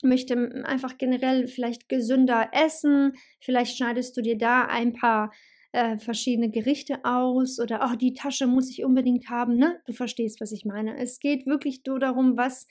möchte 0.06 0.64
einfach 0.66 0.98
generell 0.98 1.48
vielleicht 1.48 1.90
gesünder 1.90 2.50
essen, 2.54 3.14
vielleicht 3.40 3.78
schneidest 3.78 4.16
du 4.16 4.22
dir 4.22 4.38
da 4.38 4.66
ein 4.66 4.94
paar 4.94 5.32
äh, 5.72 5.98
verschiedene 5.98 6.50
Gerichte 6.50 7.04
aus 7.04 7.60
oder 7.60 7.90
oh, 7.92 7.96
die 7.96 8.14
Tasche 8.14 8.48
muss 8.48 8.70
ich 8.70 8.86
unbedingt 8.86 9.30
haben, 9.30 9.58
ne? 9.58 9.82
Du 9.86 9.94
verstehst, 9.94 10.40
was 10.40 10.54
ich 10.54 10.64
meine. 10.64 10.98
Es 10.98 11.20
geht 11.20 11.46
wirklich 11.46 11.82
nur 11.86 12.00
darum, 12.00 12.38
was 12.38 12.68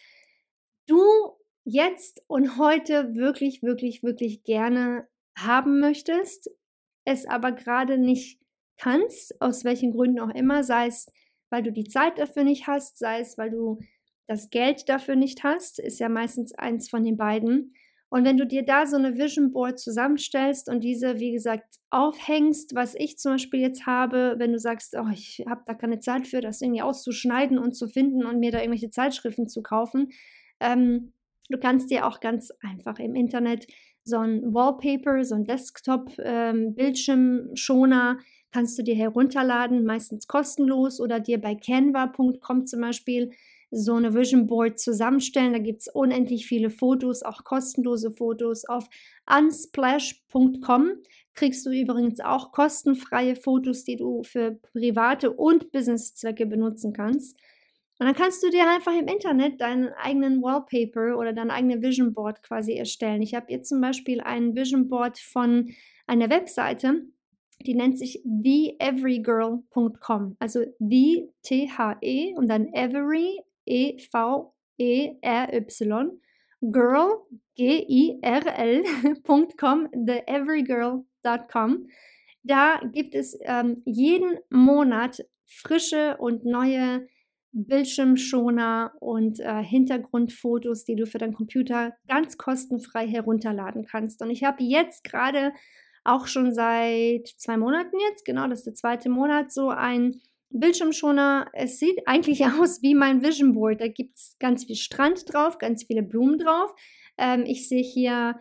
du 0.87 1.03
jetzt 1.65 2.23
und 2.27 2.57
heute 2.59 3.15
wirklich, 3.15 3.63
wirklich, 3.63 4.03
wirklich 4.03 4.43
gerne 4.45 5.07
haben 5.37 5.81
möchtest, 5.81 6.51
es 7.05 7.27
aber 7.27 7.53
gerade 7.53 7.99
nicht 7.99 8.41
kannst, 8.79 9.41
aus 9.41 9.65
welchen 9.65 9.93
Gründen 9.93 10.21
auch 10.21 10.35
immer, 10.35 10.65
sei 10.65 10.87
es, 10.87 11.13
weil 11.51 11.63
du 11.63 11.73
die 11.73 11.89
Zeit 11.89 12.19
dafür 12.19 12.45
nicht 12.45 12.67
hast, 12.67 12.99
sei 12.99 13.21
es, 13.21 13.39
weil 13.39 13.51
du 13.51 13.79
das 14.27 14.51
Geld 14.51 14.89
dafür 14.89 15.17
nicht 15.17 15.45
hast, 15.45 15.79
ist 15.79 16.01
ja 16.01 16.09
meistens 16.09 16.55
eins 16.55 16.89
von 16.89 17.05
den 17.05 17.17
beiden. 17.17 17.75
Und 18.09 18.25
wenn 18.25 18.37
du 18.37 18.47
dir 18.47 18.65
da 18.65 18.87
so 18.87 18.97
eine 18.97 19.19
Vision 19.19 19.51
Board 19.51 19.81
zusammenstellst 19.81 20.69
und 20.69 20.85
diese, 20.85 21.19
wie 21.19 21.33
gesagt, 21.33 21.81
aufhängst, 21.91 22.77
was 22.77 22.95
ich 22.95 23.19
zum 23.19 23.33
Beispiel 23.33 23.59
jetzt 23.61 23.87
habe, 23.87 24.37
wenn 24.39 24.53
du 24.53 24.61
sagst, 24.61 24.95
oh, 24.97 25.09
ich 25.13 25.45
habe 25.49 25.63
da 25.67 25.75
keine 25.75 25.99
Zeit 25.99 26.29
für, 26.29 26.41
das 26.41 26.61
irgendwie 26.61 26.83
auszuschneiden 26.83 27.59
und 27.59 27.75
zu 27.75 27.89
finden 27.89 28.25
und 28.25 28.39
mir 28.39 28.53
da 28.53 28.61
irgendwelche 28.61 28.91
Zeitschriften 28.91 29.49
zu 29.49 29.63
kaufen, 29.63 30.13
ähm, 30.61 31.13
du 31.51 31.59
kannst 31.59 31.91
dir 31.91 32.07
auch 32.07 32.21
ganz 32.21 32.53
einfach 32.61 33.01
im 33.01 33.17
Internet 33.17 33.67
so 34.05 34.19
ein 34.19 34.55
Wallpaper, 34.55 35.25
so 35.25 35.35
ein 35.35 35.45
Desktop-Bildschirmschoner, 35.45 38.17
ähm, 38.17 38.25
kannst 38.53 38.79
du 38.79 38.85
dir 38.85 38.95
herunterladen, 38.95 39.85
meistens 39.85 40.29
kostenlos 40.29 41.01
oder 41.01 41.19
dir 41.19 41.41
bei 41.41 41.57
canva.com 41.57 42.67
zum 42.67 42.81
Beispiel 42.81 43.33
so 43.75 43.95
eine 43.95 44.15
Vision 44.15 44.47
Board 44.47 44.79
zusammenstellen. 44.79 45.53
Da 45.53 45.59
gibt 45.59 45.81
es 45.81 45.89
unendlich 45.89 46.47
viele 46.47 46.71
Fotos, 46.71 47.23
auch 47.23 47.45
kostenlose 47.45 48.11
Fotos. 48.11 48.65
Auf 48.65 48.89
unsplash.com 49.29 50.93
kriegst 51.35 51.67
du 51.67 51.71
übrigens 51.71 52.21
auch 52.21 52.53
kostenfreie 52.53 53.37
Fotos, 53.37 53.85
die 53.85 53.97
du 53.97 54.23
für 54.23 54.59
private 54.73 55.33
und 55.33 55.73
Businesszwecke 55.73 56.47
benutzen 56.47 56.93
kannst. 56.93 57.37
Und 57.99 58.07
dann 58.07 58.15
kannst 58.15 58.43
du 58.43 58.51
dir 58.51 58.69
einfach 58.69 58.93
im 58.93 59.07
Internet 59.07 59.61
deinen 59.61 59.93
eigenen 59.95 60.43
Wallpaper 60.43 61.17
oder 61.17 61.33
dein 61.33 61.51
eigenes 61.51 61.83
Vision 61.83 62.13
Board 62.13 62.43
quasi 62.43 62.75
erstellen. 62.75 63.23
Ich 63.23 63.35
habe 63.35 63.53
jetzt 63.53 63.69
zum 63.69 63.81
Beispiel 63.81 64.21
ein 64.21 64.57
Vision 64.57 64.89
Board 64.89 65.19
von 65.19 65.71
einer 66.07 66.29
Webseite, 66.29 67.07
die 67.65 67.75
nennt 67.75 67.99
sich 67.99 68.23
theeverygirl.com. 68.25 70.37
Also 70.39 70.65
the 70.81 71.31
T-H-E 71.43 72.35
und 72.37 72.49
dann 72.49 72.67
every 72.73 73.41
E-V-E-R-Y, 73.67 74.51
girl, 76.73 77.27
G-I-R-L.com, 77.57 78.29
theeverygirl.com. 79.93 81.89
Da 82.43 82.81
gibt 82.93 83.15
es 83.15 83.39
ähm, 83.43 83.83
jeden 83.85 84.39
Monat 84.51 85.25
frische 85.47 86.17
und 86.19 86.45
neue 86.45 87.07
Bildschirmschoner 87.53 88.93
und 88.99 89.39
äh, 89.39 89.63
Hintergrundfotos, 89.63 90.85
die 90.85 90.97
du 90.97 91.07
für 91.07 91.19
deinen 91.19 91.35
Computer 91.35 91.95
ganz 92.09 92.37
kostenfrei 92.37 93.07
herunterladen 93.07 93.87
kannst. 93.87 94.21
Und 94.23 94.31
ich 94.31 94.43
habe 94.43 94.63
jetzt 94.65 95.05
gerade 95.05 95.53
auch 96.03 96.27
schon 96.27 96.53
seit 96.53 97.29
zwei 97.39 97.57
Monaten 97.57 97.97
jetzt, 98.09 98.25
genau, 98.25 98.49
das 98.49 98.61
ist 98.61 98.67
der 98.67 98.75
zweite 98.75 99.09
Monat, 99.09 99.53
so 99.53 99.69
ein 99.71 100.21
Bildschirmschoner, 100.55 101.49
es 101.53 101.79
sieht 101.79 102.07
eigentlich 102.07 102.45
aus 102.61 102.83
wie 102.83 102.95
mein 102.95 103.23
Vision 103.23 103.53
Board. 103.53 103.81
Da 103.81 103.89
gibt 103.89 104.19
es 104.19 104.37
ganz 104.39 104.65
viel 104.65 104.77
Strand 104.77 105.33
drauf, 105.33 105.59
ganz 105.59 105.85
viele 105.85 106.03
Blumen 106.03 106.39
drauf. 106.39 106.75
Ähm, 107.19 107.45
ich 107.47 107.69
sehe 107.69 107.83
hier 107.83 108.37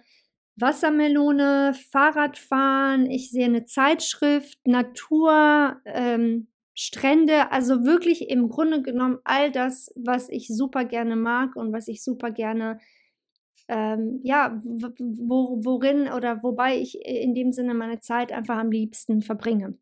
Wassermelone, 0.56 1.74
Fahrradfahren, 1.92 3.10
ich 3.10 3.32
sehe 3.32 3.46
eine 3.46 3.66
Zeitschrift, 3.66 4.60
Natur, 4.68 5.82
ähm, 5.86 6.48
Strände, 6.76 7.52
also 7.52 7.84
wirklich 7.86 8.30
im 8.30 8.50
Grunde 8.50 8.82
genommen 8.82 9.20
all 9.24 9.52
das, 9.52 9.92
was 9.96 10.30
ich 10.30 10.48
super 10.48 10.86
gerne 10.86 11.16
mag 11.16 11.56
und 11.56 11.72
was 11.72 11.88
ich 11.88 12.04
super 12.04 12.32
gerne, 12.32 12.80
ähm, 13.68 14.20
ja, 14.24 14.62
wo, 14.64 15.60
worin 15.64 16.12
oder 16.12 16.44
wobei 16.44 16.78
ich 16.78 17.00
in 17.06 17.34
dem 17.34 17.52
Sinne 17.52 17.74
meine 17.74 18.00
Zeit 18.00 18.32
einfach 18.32 18.58
am 18.58 18.72
liebsten 18.72 19.22
verbringe. 19.22 19.78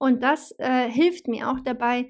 Und 0.00 0.22
das 0.22 0.54
äh, 0.58 0.88
hilft 0.88 1.28
mir 1.28 1.50
auch 1.50 1.60
dabei, 1.60 2.08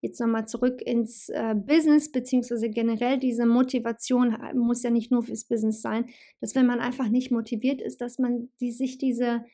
jetzt 0.00 0.20
nochmal 0.20 0.46
zurück 0.46 0.80
ins 0.80 1.28
äh, 1.28 1.56
Business, 1.56 2.12
beziehungsweise 2.12 2.70
generell 2.70 3.18
diese 3.18 3.46
Motivation 3.46 4.36
muss 4.54 4.84
ja 4.84 4.90
nicht 4.90 5.10
nur 5.10 5.24
fürs 5.24 5.44
Business 5.44 5.82
sein, 5.82 6.06
dass 6.40 6.54
wenn 6.54 6.66
man 6.66 6.78
einfach 6.78 7.08
nicht 7.08 7.32
motiviert 7.32 7.80
ist, 7.80 8.00
dass 8.00 8.20
man 8.20 8.48
die, 8.60 8.70
sich 8.70 8.96
diese, 8.96 9.44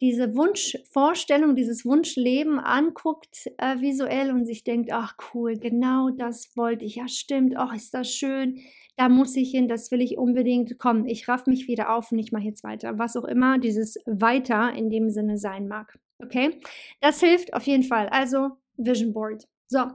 diese 0.00 0.34
Wunschvorstellung, 0.34 1.54
dieses 1.54 1.84
Wunschleben 1.84 2.58
anguckt 2.58 3.48
äh, 3.58 3.80
visuell 3.80 4.32
und 4.32 4.44
sich 4.44 4.64
denkt, 4.64 4.90
ach 4.92 5.16
cool, 5.32 5.56
genau 5.58 6.10
das 6.10 6.56
wollte 6.56 6.84
ich, 6.84 6.96
ja 6.96 7.06
stimmt, 7.06 7.56
ach 7.56 7.72
ist 7.72 7.94
das 7.94 8.12
schön, 8.12 8.58
da 8.96 9.08
muss 9.08 9.36
ich 9.36 9.52
hin, 9.52 9.68
das 9.68 9.92
will 9.92 10.00
ich 10.00 10.18
unbedingt, 10.18 10.76
komm, 10.80 11.06
ich 11.06 11.28
raff 11.28 11.46
mich 11.46 11.68
wieder 11.68 11.94
auf 11.94 12.10
und 12.10 12.18
ich 12.18 12.32
mache 12.32 12.44
jetzt 12.44 12.64
weiter, 12.64 12.98
was 12.98 13.16
auch 13.16 13.24
immer 13.24 13.60
dieses 13.60 13.96
weiter 14.06 14.72
in 14.72 14.90
dem 14.90 15.08
Sinne 15.10 15.38
sein 15.38 15.68
mag. 15.68 16.00
Okay, 16.20 16.60
das 17.00 17.20
hilft 17.20 17.54
auf 17.54 17.64
jeden 17.64 17.84
Fall. 17.84 18.08
Also 18.08 18.50
Vision 18.76 19.12
Board. 19.12 19.46
So, 19.68 19.86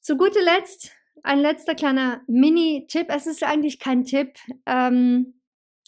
zu 0.00 0.16
guter 0.16 0.42
Letzt 0.42 0.92
ein 1.22 1.40
letzter 1.40 1.74
kleiner 1.74 2.22
Mini-Tipp. 2.26 3.06
Es 3.08 3.26
ist 3.26 3.42
eigentlich 3.42 3.78
kein 3.78 4.04
Tipp. 4.04 4.34
Ähm, 4.66 5.34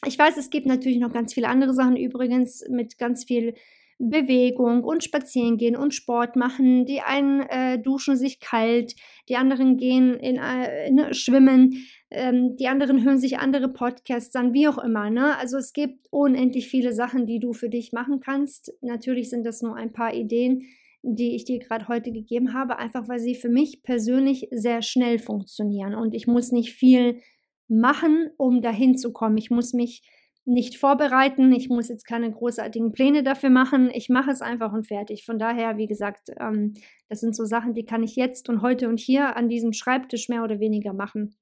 ich 0.05 0.19
weiß, 0.19 0.37
es 0.37 0.51
gibt 0.51 0.67
natürlich 0.67 0.99
noch 0.99 1.13
ganz 1.13 1.35
viele 1.35 1.49
andere 1.49 1.75
Sachen 1.75 1.97
übrigens 1.97 2.65
mit 2.69 2.99
ganz 2.99 3.25
viel 3.25 3.55
Bewegung 3.99 4.85
und 4.85 5.05
Spazieren 5.05 5.57
gehen 5.57 5.77
und 5.77 5.95
Sport 5.95 6.37
machen. 6.37 6.85
Die 6.85 7.01
einen 7.01 7.41
äh, 7.41 7.79
duschen 7.79 8.17
sich 8.17 8.41
kalt, 8.41 8.95
die 9.29 9.37
anderen 9.37 9.77
gehen 9.79 10.15
in, 10.15 10.37
äh, 10.37 10.89
in 10.89 11.15
schwimmen, 11.15 11.87
ähm, 12.11 12.57
die 12.57 12.69
anderen 12.69 13.03
hören 13.03 13.19
sich 13.19 13.39
andere 13.39 13.69
Podcasts 13.69 14.37
an, 14.37 14.53
wie 14.53 14.69
auch 14.69 14.79
immer. 14.79 15.11
Ne? 15.11 15.37
Also 15.39 15.57
es 15.57 15.73
gibt 15.73 16.07
unendlich 16.11 16.69
viele 16.69 16.93
Sachen, 16.93 17.27
die 17.27 17.41
du 17.41 17.53
für 17.53 17.69
dich 17.69 17.93
machen 17.93 18.21
kannst. 18.21 18.73
Natürlich 18.81 19.31
sind 19.31 19.45
das 19.45 19.63
nur 19.63 19.77
ein 19.77 19.93
paar 19.93 20.15
Ideen, 20.15 20.63
die 21.03 21.35
ich 21.35 21.45
dir 21.45 21.59
gerade 21.59 21.89
heute 21.89 22.13
gegeben 22.13 22.53
habe, 22.53 22.79
einfach 22.79 23.09
weil 23.09 23.19
sie 23.19 23.35
für 23.35 23.49
mich 23.49 23.83
persönlich 23.83 24.49
sehr 24.51 24.83
schnell 24.83 25.19
funktionieren 25.19 25.95
und 25.95 26.15
ich 26.15 26.27
muss 26.27 26.53
nicht 26.53 26.73
viel 26.73 27.21
machen, 27.69 28.31
um 28.37 28.61
dahin 28.61 28.97
zu 28.97 29.13
kommen. 29.13 29.37
Ich 29.37 29.51
muss 29.51 29.73
mich 29.73 30.03
nicht 30.47 30.79
vorbereiten, 30.79 31.53
ich 31.53 31.69
muss 31.69 31.89
jetzt 31.89 32.07
keine 32.07 32.31
großartigen 32.31 32.93
Pläne 32.93 33.25
dafür 33.25 33.51
machen, 33.51 33.91
ich 33.93 34.09
mache 34.09 34.31
es 34.31 34.41
einfach 34.41 34.73
und 34.73 34.87
fertig. 34.87 35.25
Von 35.25 35.41
daher, 35.41 35.77
wie 35.77 35.89
gesagt, 35.89 36.31
ähm, 36.39 36.75
das 37.09 37.21
sind 37.21 37.35
so 37.35 37.45
Sachen, 37.45 37.75
die 37.75 37.85
kann 37.85 38.05
ich 38.05 38.15
jetzt 38.15 38.49
und 38.49 38.63
heute 38.63 38.89
und 38.89 39.01
hier 39.01 39.37
an 39.37 39.49
diesem 39.49 39.73
Schreibtisch 39.73 40.29
mehr 40.29 40.45
oder 40.45 40.61
weniger 40.61 40.93
machen, 40.93 41.35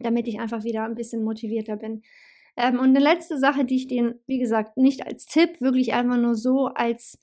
damit 0.00 0.26
ich 0.26 0.40
einfach 0.40 0.64
wieder 0.64 0.84
ein 0.84 0.94
bisschen 0.94 1.22
motivierter 1.22 1.76
bin. 1.76 2.02
Ähm, 2.56 2.78
und 2.78 2.88
eine 2.88 3.00
letzte 3.00 3.38
Sache, 3.38 3.66
die 3.66 3.76
ich 3.76 3.88
dir, 3.88 4.18
wie 4.26 4.38
gesagt, 4.38 4.78
nicht 4.78 5.06
als 5.06 5.26
Tipp, 5.26 5.60
wirklich 5.60 5.92
einfach 5.92 6.16
nur 6.16 6.34
so 6.34 6.68
als 6.68 7.20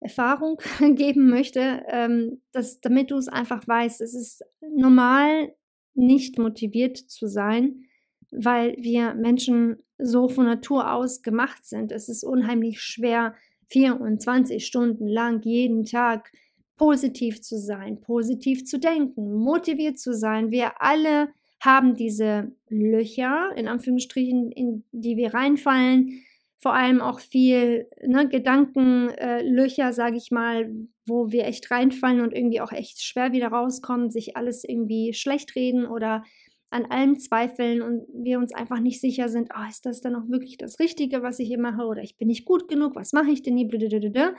Erfahrung 0.00 0.60
geben 0.96 1.30
möchte, 1.30 1.82
ähm, 1.88 2.42
dass, 2.52 2.80
damit 2.80 3.10
du 3.10 3.16
es 3.16 3.28
einfach 3.28 3.66
weißt, 3.66 4.02
es 4.02 4.14
ist 4.14 4.44
normal, 4.60 5.54
nicht 5.94 6.38
motiviert 6.38 6.98
zu 6.98 7.26
sein, 7.26 7.86
weil 8.30 8.76
wir 8.78 9.14
Menschen 9.14 9.76
so 9.98 10.28
von 10.28 10.46
Natur 10.46 10.92
aus 10.92 11.22
gemacht 11.22 11.64
sind. 11.64 11.92
Es 11.92 12.08
ist 12.08 12.24
unheimlich 12.24 12.80
schwer, 12.80 13.34
24 13.68 14.64
Stunden 14.64 15.08
lang 15.08 15.42
jeden 15.42 15.84
Tag 15.84 16.30
positiv 16.76 17.40
zu 17.40 17.58
sein, 17.58 18.00
positiv 18.00 18.64
zu 18.64 18.78
denken, 18.78 19.32
motiviert 19.32 19.98
zu 19.98 20.14
sein. 20.14 20.50
Wir 20.50 20.80
alle 20.82 21.28
haben 21.60 21.94
diese 21.94 22.52
Löcher, 22.68 23.50
in 23.56 23.66
Anführungsstrichen, 23.66 24.52
in 24.52 24.84
die 24.92 25.16
wir 25.16 25.34
reinfallen, 25.34 26.22
vor 26.58 26.74
allem 26.74 27.00
auch 27.00 27.20
viel 27.20 27.86
ne, 28.04 28.28
Gedankenlöcher, 28.28 29.88
äh, 29.88 29.92
sage 29.92 30.16
ich 30.16 30.30
mal, 30.30 30.70
wo 31.06 31.30
wir 31.30 31.46
echt 31.46 31.70
reinfallen 31.70 32.20
und 32.20 32.34
irgendwie 32.34 32.60
auch 32.60 32.72
echt 32.72 33.02
schwer 33.02 33.32
wieder 33.32 33.48
rauskommen, 33.48 34.10
sich 34.10 34.36
alles 34.36 34.64
irgendwie 34.64 35.12
schlecht 35.14 35.54
reden 35.54 35.86
oder 35.86 36.24
an 36.70 36.86
allem 36.86 37.18
zweifeln 37.18 37.80
und 37.80 38.06
wir 38.12 38.38
uns 38.38 38.52
einfach 38.54 38.80
nicht 38.80 39.00
sicher 39.00 39.28
sind, 39.28 39.50
oh, 39.56 39.68
ist 39.68 39.86
das 39.86 40.00
dann 40.00 40.16
auch 40.16 40.28
wirklich 40.28 40.56
das 40.58 40.78
Richtige, 40.80 41.22
was 41.22 41.38
ich 41.38 41.48
hier 41.48 41.60
mache 41.60 41.86
oder 41.86 42.02
ich 42.02 42.16
bin 42.16 42.28
nicht 42.28 42.44
gut 42.44 42.68
genug, 42.68 42.96
was 42.96 43.12
mache 43.12 43.30
ich 43.30 43.42
denn 43.42 43.56
hier? 43.56 44.34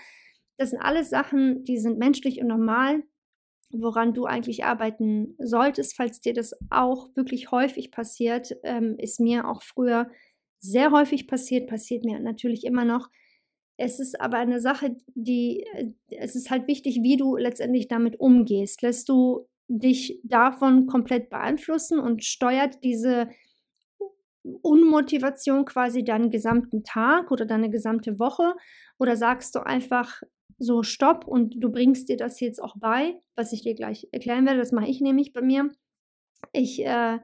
Das 0.57 0.71
sind 0.71 0.79
alles 0.81 1.09
Sachen, 1.09 1.63
die 1.63 1.77
sind 1.77 1.99
menschlich 1.99 2.41
und 2.41 2.47
normal, 2.47 3.03
woran 3.71 4.13
du 4.13 4.25
eigentlich 4.25 4.63
arbeiten 4.65 5.35
solltest, 5.39 5.95
falls 5.95 6.19
dir 6.21 6.33
das 6.33 6.55
auch 6.69 7.09
wirklich 7.15 7.51
häufig 7.51 7.91
passiert, 7.91 8.55
ähm, 8.63 8.95
ist 8.97 9.19
mir 9.19 9.47
auch 9.47 9.61
früher 9.61 10.09
sehr 10.59 10.91
häufig 10.91 11.27
passiert, 11.27 11.69
passiert 11.69 12.03
mir 12.03 12.19
natürlich 12.19 12.63
immer 12.63 12.85
noch. 12.85 13.09
Es 13.77 13.99
ist 13.99 14.19
aber 14.19 14.37
eine 14.37 14.59
Sache, 14.59 14.95
die, 15.13 15.63
äh, 15.73 15.91
es 16.09 16.35
ist 16.35 16.49
halt 16.49 16.67
wichtig, 16.67 16.99
wie 17.03 17.17
du 17.17 17.37
letztendlich 17.37 17.87
damit 17.87 18.19
umgehst. 18.19 18.81
Lässt 18.81 19.09
du 19.09 19.47
dich 19.67 20.19
davon 20.23 20.87
komplett 20.87 21.29
beeinflussen 21.29 21.99
und 21.99 22.23
steuert 22.23 22.83
diese 22.83 23.29
Unmotivation 24.43 25.65
quasi 25.65 26.03
deinen 26.03 26.31
gesamten 26.31 26.83
Tag 26.83 27.31
oder 27.31 27.45
deine 27.45 27.69
gesamte 27.69 28.17
Woche? 28.19 28.55
Oder 28.97 29.17
sagst 29.17 29.55
du 29.55 29.59
einfach 29.59 30.21
so 30.57 30.83
Stopp 30.83 31.27
und 31.27 31.55
du 31.57 31.71
bringst 31.71 32.09
dir 32.09 32.17
das 32.17 32.39
jetzt 32.39 32.61
auch 32.61 32.75
bei, 32.79 33.21
was 33.35 33.51
ich 33.51 33.61
dir 33.61 33.75
gleich 33.75 34.07
erklären 34.11 34.45
werde. 34.45 34.59
Das 34.59 34.71
mache 34.71 34.89
ich 34.89 35.01
nämlich 35.01 35.33
bei 35.33 35.41
mir. 35.41 35.69
Ich 36.53 36.83
äh, 36.83 37.19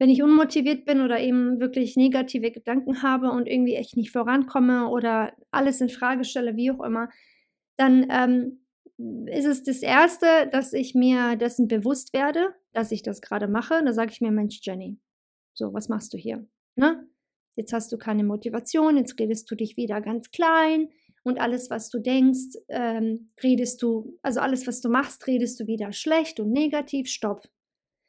wenn 0.00 0.08
ich 0.08 0.22
unmotiviert 0.22 0.86
bin 0.86 1.02
oder 1.02 1.20
eben 1.20 1.60
wirklich 1.60 1.94
negative 1.94 2.50
Gedanken 2.50 3.02
habe 3.02 3.30
und 3.30 3.46
irgendwie 3.46 3.74
echt 3.74 3.98
nicht 3.98 4.10
vorankomme 4.10 4.88
oder 4.88 5.34
alles 5.50 5.82
in 5.82 5.90
Frage 5.90 6.24
stelle, 6.24 6.56
wie 6.56 6.70
auch 6.70 6.82
immer, 6.82 7.10
dann 7.76 8.06
ähm, 8.10 8.59
ist 9.26 9.46
es 9.46 9.62
das 9.62 9.82
Erste, 9.82 10.48
dass 10.52 10.72
ich 10.72 10.94
mir 10.94 11.36
dessen 11.36 11.68
bewusst 11.68 12.12
werde, 12.12 12.54
dass 12.72 12.92
ich 12.92 13.02
das 13.02 13.20
gerade 13.20 13.48
mache. 13.48 13.82
Da 13.84 13.92
sage 13.92 14.12
ich 14.12 14.20
mir, 14.20 14.30
Mensch, 14.30 14.60
Jenny, 14.62 14.98
so, 15.54 15.72
was 15.72 15.88
machst 15.88 16.12
du 16.12 16.18
hier? 16.18 16.46
Ne? 16.76 17.06
Jetzt 17.56 17.72
hast 17.72 17.92
du 17.92 17.98
keine 17.98 18.24
Motivation, 18.24 18.96
jetzt 18.96 19.18
redest 19.18 19.50
du 19.50 19.54
dich 19.54 19.76
wieder 19.76 20.00
ganz 20.00 20.30
klein 20.30 20.88
und 21.22 21.40
alles, 21.40 21.68
was 21.70 21.90
du 21.90 21.98
denkst, 21.98 22.56
ähm, 22.68 23.32
redest 23.42 23.82
du, 23.82 24.18
also 24.22 24.40
alles, 24.40 24.66
was 24.66 24.80
du 24.80 24.88
machst, 24.88 25.26
redest 25.26 25.60
du 25.60 25.66
wieder 25.66 25.92
schlecht 25.92 26.40
und 26.40 26.52
negativ. 26.52 27.08
Stopp. 27.08 27.42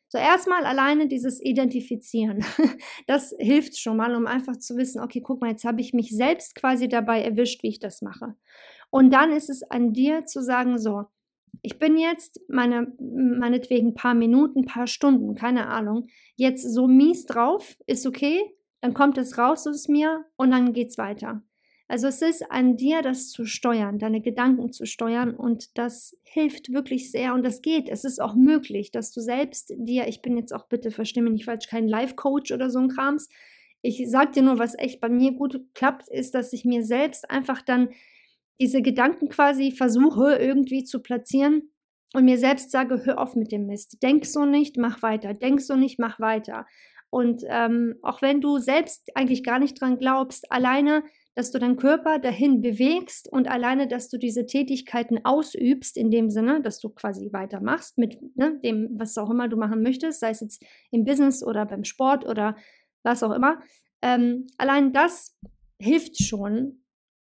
So 0.08 0.18
erstmal 0.18 0.66
alleine 0.66 1.08
dieses 1.08 1.42
Identifizieren. 1.42 2.44
Das 3.08 3.34
hilft 3.40 3.78
schon 3.78 3.98
mal, 3.98 4.16
um 4.16 4.28
einfach 4.28 4.58
zu 4.58 4.78
wissen, 4.78 5.02
okay, 5.02 5.22
guck 5.22 5.42
mal, 5.42 5.52
jetzt 5.52 5.66
habe 5.66 5.82
ich 5.82 5.94
mich 5.94 6.12
selbst 6.16 6.56
quasi 6.56 6.88
dabei 6.88 7.22
erwischt, 7.24 7.64
wie 7.64 7.70
ich 7.70 7.80
das 7.80 8.02
mache. 8.02 8.36
Und 8.92 9.12
dann 9.12 9.32
ist 9.32 9.50
es 9.50 9.64
an 9.64 9.94
dir 9.94 10.26
zu 10.26 10.44
sagen, 10.44 10.78
so, 10.78 11.06
ich 11.64 11.80
bin 11.80 11.98
jetzt 11.98 12.40
meine, 12.48 12.94
meinetwegen 13.00 13.90
ein 13.90 13.94
paar 13.94 14.14
Minuten, 14.14 14.60
ein 14.60 14.66
paar 14.66 14.88
Stunden, 14.88 15.34
keine 15.34 15.68
Ahnung, 15.68 16.08
jetzt 16.36 16.64
so 16.64 16.88
mies 16.88 17.26
drauf, 17.26 17.78
ist 17.88 18.06
okay, 18.06 18.40
dann 18.82 18.94
kommt 18.94 19.18
es 19.18 19.38
raus 19.38 19.66
aus 19.66 19.88
mir 19.88 20.26
und 20.36 20.52
dann 20.52 20.74
geht's 20.74 20.98
weiter. 20.98 21.42
Also 21.88 22.08
es 22.08 22.22
ist 22.22 22.50
an 22.50 22.78
dir, 22.78 23.02
das 23.02 23.30
zu 23.30 23.46
steuern, 23.46 24.00
deine 24.00 24.22
Gedanken 24.22 24.72
zu 24.72 24.86
steuern 24.86 25.36
und 25.36 25.78
das 25.78 26.18
hilft 26.24 26.72
wirklich 26.72 27.12
sehr 27.12 27.34
und 27.34 27.44
das 27.44 27.62
geht. 27.62 27.90
Es 27.90 28.06
ist 28.06 28.22
auch 28.22 28.34
möglich, 28.34 28.92
dass 28.92 29.12
du 29.12 29.20
selbst 29.20 29.74
dir, 29.76 30.08
ich 30.08 30.22
bin 30.22 30.38
jetzt 30.38 30.54
auch 30.54 30.68
bitte, 30.68 30.92
verstehe 30.92 31.22
mich 31.22 31.34
nicht 31.34 31.46
falsch, 31.46 31.68
kein 31.68 31.90
Life-Coach 31.90 32.54
oder 32.54 32.70
so 32.70 32.80
ein 32.80 32.88
Krams. 32.88 33.28
Ich 33.82 34.10
sag 34.10 34.32
dir 34.32 34.42
nur, 34.42 34.58
was 34.58 34.78
echt 34.78 35.02
bei 35.02 35.10
mir 35.10 35.34
gut 35.34 35.60
klappt, 35.74 36.08
ist, 36.08 36.34
dass 36.34 36.54
ich 36.54 36.64
mir 36.66 36.84
selbst 36.86 37.30
einfach 37.30 37.62
dann 37.62 37.90
diese 38.62 38.82
Gedanken 38.82 39.28
quasi 39.28 39.72
versuche 39.72 40.36
irgendwie 40.36 40.84
zu 40.84 41.02
platzieren 41.02 41.72
und 42.14 42.26
mir 42.26 42.38
selbst 42.38 42.72
sage, 42.72 43.02
hör 43.04 43.20
auf 43.20 43.36
mit 43.36 43.52
dem 43.52 43.66
Mist. 43.66 44.02
Denk 44.02 44.26
so 44.26 44.46
nicht, 44.46 44.78
mach 44.78 45.02
weiter. 45.02 45.34
Denk 45.34 45.62
so 45.62 45.76
nicht, 45.76 46.00
mach 46.00 46.20
weiter. 46.20 46.66
Und 47.10 47.44
ähm, 47.48 47.96
auch 48.02 48.22
wenn 48.22 48.40
du 48.40 48.58
selbst 48.60 49.10
eigentlich 49.16 49.44
gar 49.44 49.60
nicht 49.60 49.82
dran 49.82 49.98
glaubst, 49.98 50.50
alleine 50.52 51.04
dass 51.36 51.52
du 51.52 51.60
deinen 51.60 51.78
Körper 51.78 52.20
dahin 52.20 52.62
bewegst 52.62 53.32
und 53.32 53.48
alleine, 53.48 53.88
dass 53.88 54.10
du 54.10 54.18
diese 54.18 54.46
Tätigkeiten 54.46 55.24
ausübst, 55.24 55.96
in 55.96 56.12
dem 56.12 56.30
Sinne, 56.30 56.62
dass 56.62 56.80
du 56.80 56.90
quasi 56.90 57.30
weitermachst 57.32 57.98
mit 57.98 58.18
ne, 58.36 58.60
dem, 58.64 58.90
was 58.98 59.18
auch 59.18 59.30
immer 59.30 59.48
du 59.48 59.56
machen 59.56 59.82
möchtest, 59.82 60.20
sei 60.20 60.32
es 60.32 60.42
jetzt 60.42 60.64
im 60.92 61.06
Business 61.06 61.44
oder 61.44 61.66
beim 61.66 61.86
Sport 61.86 62.28
oder 62.28 62.58
was 63.04 63.24
auch 63.24 63.32
immer. 63.32 63.62
Ähm, 64.02 64.48
allein 64.58 64.92
das 64.92 65.38
hilft 65.80 66.22
schon, 66.22 66.81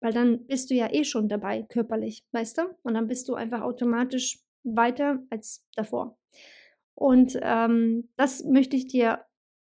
weil 0.07 0.13
dann 0.13 0.47
bist 0.47 0.71
du 0.71 0.75
ja 0.77 0.89
eh 0.93 1.03
schon 1.03 1.29
dabei, 1.29 1.65
körperlich, 1.65 2.25
weißt 2.31 2.59
du? 2.59 2.63
Und 2.85 2.95
dann 2.95 3.09
bist 3.09 3.29
du 3.29 3.35
einfach 3.35 3.63
automatisch 3.63 4.39
weiter 4.63 5.21
als 5.31 5.67
davor. 5.75 6.17
Und 6.95 7.37
ähm, 7.43 8.09
das 8.17 8.45
möchte 8.45 8.77
ich 8.77 8.87
dir 8.87 9.25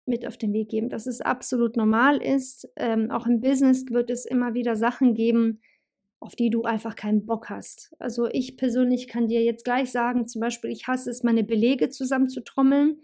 mit 0.05 0.27
auf 0.27 0.35
den 0.35 0.51
Weg 0.51 0.67
geben, 0.67 0.89
dass 0.89 1.07
es 1.07 1.21
absolut 1.21 1.77
normal 1.77 2.21
ist. 2.21 2.67
Ähm, 2.75 3.11
auch 3.11 3.25
im 3.25 3.39
Business 3.39 3.85
wird 3.89 4.09
es 4.09 4.25
immer 4.25 4.53
wieder 4.53 4.75
Sachen 4.75 5.13
geben, 5.13 5.61
auf 6.19 6.35
die 6.35 6.49
du 6.49 6.63
einfach 6.63 6.97
keinen 6.97 7.25
Bock 7.25 7.49
hast. 7.49 7.95
Also 7.97 8.27
ich 8.29 8.57
persönlich 8.57 9.07
kann 9.07 9.29
dir 9.29 9.41
jetzt 9.41 9.63
gleich 9.63 9.89
sagen, 9.89 10.27
zum 10.27 10.41
Beispiel, 10.41 10.69
ich 10.69 10.85
hasse 10.85 11.11
es, 11.11 11.23
meine 11.23 11.45
Belege 11.45 11.87
zusammenzutrommeln, 11.87 12.97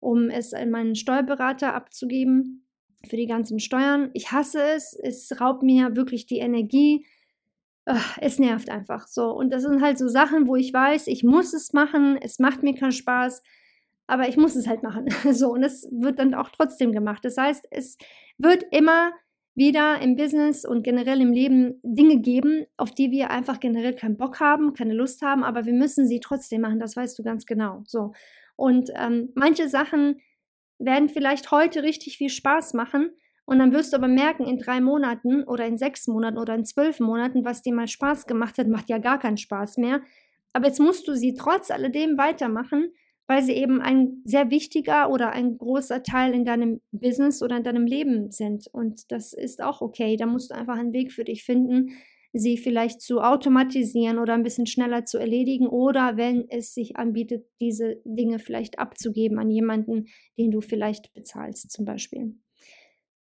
um 0.00 0.30
es 0.30 0.52
an 0.52 0.70
meinen 0.70 0.96
Steuerberater 0.96 1.74
abzugeben 1.74 2.61
für 3.08 3.16
die 3.16 3.26
ganzen 3.26 3.58
Steuern. 3.60 4.10
Ich 4.12 4.32
hasse 4.32 4.62
es, 4.62 4.94
es 4.94 5.40
raubt 5.40 5.62
mir 5.62 5.96
wirklich 5.96 6.26
die 6.26 6.38
Energie. 6.38 7.06
Es 8.20 8.38
nervt 8.38 8.70
einfach 8.70 9.08
so. 9.08 9.30
Und 9.32 9.50
das 9.50 9.62
sind 9.62 9.82
halt 9.82 9.98
so 9.98 10.08
Sachen, 10.08 10.46
wo 10.46 10.56
ich 10.56 10.72
weiß, 10.72 11.08
ich 11.08 11.24
muss 11.24 11.52
es 11.52 11.72
machen, 11.72 12.16
es 12.20 12.38
macht 12.38 12.62
mir 12.62 12.74
keinen 12.74 12.92
Spaß 12.92 13.42
aber 14.12 14.28
ich 14.28 14.36
muss 14.36 14.56
es 14.56 14.66
halt 14.66 14.82
machen. 14.82 15.06
So, 15.32 15.52
und 15.52 15.62
es 15.62 15.88
wird 15.90 16.18
dann 16.18 16.34
auch 16.34 16.50
trotzdem 16.50 16.92
gemacht. 16.92 17.24
Das 17.24 17.36
heißt, 17.36 17.66
es 17.70 17.96
wird 18.36 18.64
immer 18.70 19.12
wieder 19.54 20.00
im 20.00 20.16
Business 20.16 20.64
und 20.64 20.82
generell 20.82 21.20
im 21.20 21.32
Leben 21.32 21.80
Dinge 21.82 22.20
geben, 22.20 22.66
auf 22.76 22.90
die 22.90 23.10
wir 23.10 23.30
einfach 23.30 23.58
generell 23.60 23.94
keinen 23.94 24.16
Bock 24.16 24.40
haben, 24.40 24.74
keine 24.74 24.94
Lust 24.94 25.22
haben, 25.22 25.42
aber 25.42 25.66
wir 25.66 25.74
müssen 25.74 26.06
sie 26.06 26.20
trotzdem 26.20 26.62
machen, 26.62 26.78
das 26.78 26.96
weißt 26.96 27.18
du 27.18 27.22
ganz 27.22 27.46
genau. 27.46 27.82
So. 27.86 28.12
Und 28.56 28.90
ähm, 28.96 29.30
manche 29.34 29.68
Sachen 29.68 30.20
werden 30.84 31.08
vielleicht 31.08 31.50
heute 31.50 31.82
richtig 31.82 32.18
viel 32.18 32.30
Spaß 32.30 32.74
machen 32.74 33.10
und 33.44 33.58
dann 33.58 33.72
wirst 33.72 33.92
du 33.92 33.96
aber 33.96 34.08
merken, 34.08 34.46
in 34.46 34.58
drei 34.58 34.80
Monaten 34.80 35.44
oder 35.44 35.66
in 35.66 35.76
sechs 35.76 36.06
Monaten 36.06 36.38
oder 36.38 36.54
in 36.54 36.64
zwölf 36.64 37.00
Monaten, 37.00 37.44
was 37.44 37.62
dir 37.62 37.74
mal 37.74 37.88
Spaß 37.88 38.26
gemacht 38.26 38.58
hat, 38.58 38.68
macht 38.68 38.88
ja 38.88 38.98
gar 38.98 39.18
keinen 39.18 39.36
Spaß 39.36 39.78
mehr. 39.78 40.00
Aber 40.52 40.66
jetzt 40.66 40.80
musst 40.80 41.08
du 41.08 41.14
sie 41.14 41.34
trotz 41.34 41.70
alledem 41.70 42.18
weitermachen, 42.18 42.92
weil 43.26 43.42
sie 43.42 43.52
eben 43.52 43.80
ein 43.80 44.22
sehr 44.24 44.50
wichtiger 44.50 45.10
oder 45.10 45.30
ein 45.30 45.58
großer 45.58 46.02
Teil 46.02 46.34
in 46.34 46.44
deinem 46.44 46.80
Business 46.92 47.42
oder 47.42 47.56
in 47.56 47.64
deinem 47.64 47.86
Leben 47.86 48.30
sind. 48.30 48.68
Und 48.72 49.10
das 49.10 49.32
ist 49.32 49.62
auch 49.62 49.80
okay. 49.80 50.16
Da 50.16 50.26
musst 50.26 50.50
du 50.50 50.54
einfach 50.54 50.78
einen 50.78 50.92
Weg 50.92 51.12
für 51.12 51.24
dich 51.24 51.44
finden, 51.44 51.90
sie 52.32 52.56
vielleicht 52.56 53.00
zu 53.02 53.20
automatisieren 53.20 54.18
oder 54.18 54.34
ein 54.34 54.42
bisschen 54.42 54.66
schneller 54.66 55.04
zu 55.04 55.18
erledigen 55.18 55.66
oder 55.66 56.16
wenn 56.16 56.48
es 56.48 56.74
sich 56.74 56.96
anbietet, 56.96 57.46
diese 57.60 58.00
Dinge 58.04 58.38
vielleicht 58.38 58.78
abzugeben 58.78 59.38
an 59.38 59.50
jemanden, 59.50 60.06
den 60.38 60.50
du 60.50 60.60
vielleicht 60.60 61.12
bezahlst 61.14 61.70
zum 61.70 61.84
Beispiel. 61.84 62.34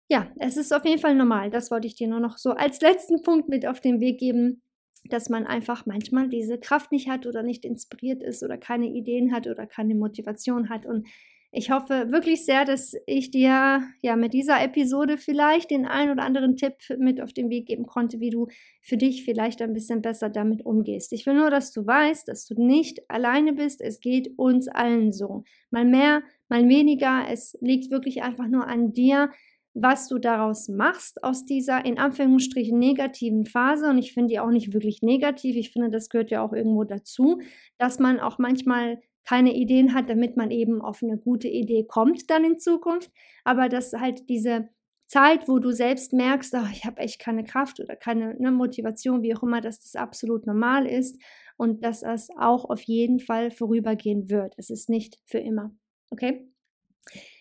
Ja, 0.08 0.32
es 0.38 0.56
ist 0.56 0.72
auf 0.72 0.84
jeden 0.84 1.00
Fall 1.00 1.14
normal. 1.14 1.50
Das 1.50 1.70
wollte 1.70 1.86
ich 1.86 1.94
dir 1.94 2.08
nur 2.08 2.20
noch 2.20 2.36
so 2.36 2.50
als 2.50 2.80
letzten 2.80 3.22
Punkt 3.22 3.48
mit 3.48 3.66
auf 3.66 3.80
den 3.80 4.00
Weg 4.00 4.18
geben. 4.18 4.62
dass 5.04 5.30
man 5.30 5.46
einfach 5.46 5.86
manchmal 5.86 6.28
diese 6.28 6.58
Kraft 6.58 6.92
nicht 6.92 7.08
hat 7.08 7.26
oder 7.26 7.42
nicht 7.42 7.64
inspiriert 7.64 8.22
ist 8.22 8.42
oder 8.42 8.58
keine 8.58 8.86
Ideen 8.86 9.32
hat 9.32 9.46
oder 9.46 9.66
keine 9.66 9.94
Motivation 9.94 10.68
hat. 10.68 10.84
Und 10.86 11.06
ich 11.52 11.70
hoffe 11.72 12.12
wirklich 12.12 12.44
sehr, 12.44 12.64
dass 12.64 12.94
ich 13.06 13.32
dir 13.32 13.82
ja 14.02 14.16
mit 14.16 14.34
dieser 14.34 14.62
Episode 14.62 15.18
vielleicht 15.18 15.70
den 15.70 15.84
einen 15.84 16.12
oder 16.12 16.22
anderen 16.22 16.56
Tipp 16.56 16.74
mit 16.98 17.20
auf 17.20 17.32
den 17.32 17.50
Weg 17.50 17.66
geben 17.66 17.86
konnte, 17.86 18.20
wie 18.20 18.30
du 18.30 18.46
für 18.82 18.96
dich 18.96 19.24
vielleicht 19.24 19.60
ein 19.60 19.72
bisschen 19.72 20.00
besser 20.00 20.30
damit 20.30 20.64
umgehst. 20.64 21.12
Ich 21.12 21.26
will 21.26 21.34
nur, 21.34 21.50
dass 21.50 21.72
du 21.72 21.84
weißt, 21.84 22.28
dass 22.28 22.46
du 22.46 22.54
nicht 22.54 23.10
alleine 23.10 23.52
bist. 23.52 23.80
Es 23.80 23.98
geht 24.00 24.32
uns 24.36 24.68
allen 24.68 25.12
so. 25.12 25.42
Mal 25.70 25.84
mehr, 25.84 26.22
mal 26.48 26.68
weniger. 26.68 27.24
Es 27.28 27.58
liegt 27.60 27.90
wirklich 27.90 28.22
einfach 28.22 28.46
nur 28.46 28.68
an 28.68 28.92
dir, 28.92 29.30
was 29.74 30.08
du 30.08 30.18
daraus 30.18 30.68
machst 30.68 31.24
aus 31.24 31.44
dieser 31.46 31.84
in 31.84 31.98
Anführungsstrichen 31.98 32.78
negativen 32.78 33.44
Phase. 33.44 33.88
Und 33.88 33.98
ich 33.98 34.12
finde 34.12 34.28
die 34.28 34.38
auch 34.40 34.50
nicht 34.50 34.72
wirklich 34.72 35.02
negativ. 35.02 35.56
Ich 35.56 35.72
finde, 35.72 35.90
das 35.90 36.10
gehört 36.10 36.30
ja 36.30 36.42
auch 36.42 36.52
irgendwo 36.52 36.84
dazu, 36.84 37.40
dass 37.76 37.98
man 37.98 38.20
auch 38.20 38.38
manchmal 38.38 39.00
keine 39.24 39.54
Ideen 39.54 39.94
hat, 39.94 40.09
damit 40.09 40.37
man 40.37 40.50
eben 40.50 40.80
auf 40.80 41.02
eine 41.02 41.18
gute 41.18 41.48
Idee 41.48 41.85
kommt 41.85 42.30
dann 42.30 42.44
in 42.44 42.59
Zukunft. 42.59 43.11
Aber 43.44 43.68
dass 43.68 43.92
halt 43.92 44.28
diese 44.28 44.68
Zeit, 45.06 45.48
wo 45.48 45.59
du 45.59 45.72
selbst 45.72 46.12
merkst, 46.12 46.54
oh, 46.54 46.68
ich 46.72 46.85
habe 46.85 47.00
echt 47.00 47.18
keine 47.18 47.44
Kraft 47.44 47.80
oder 47.80 47.96
keine 47.96 48.37
ne, 48.40 48.52
Motivation, 48.52 49.22
wie 49.22 49.35
auch 49.35 49.42
immer, 49.42 49.61
dass 49.61 49.80
das 49.80 49.96
absolut 49.96 50.46
normal 50.46 50.87
ist 50.87 51.20
und 51.56 51.85
dass 51.85 52.02
es 52.02 52.28
auch 52.38 52.64
auf 52.64 52.80
jeden 52.83 53.18
Fall 53.18 53.50
vorübergehen 53.50 54.30
wird. 54.30 54.54
Es 54.56 54.70
ist 54.70 54.88
nicht 54.88 55.18
für 55.26 55.38
immer. 55.38 55.74
Okay? 56.11 56.48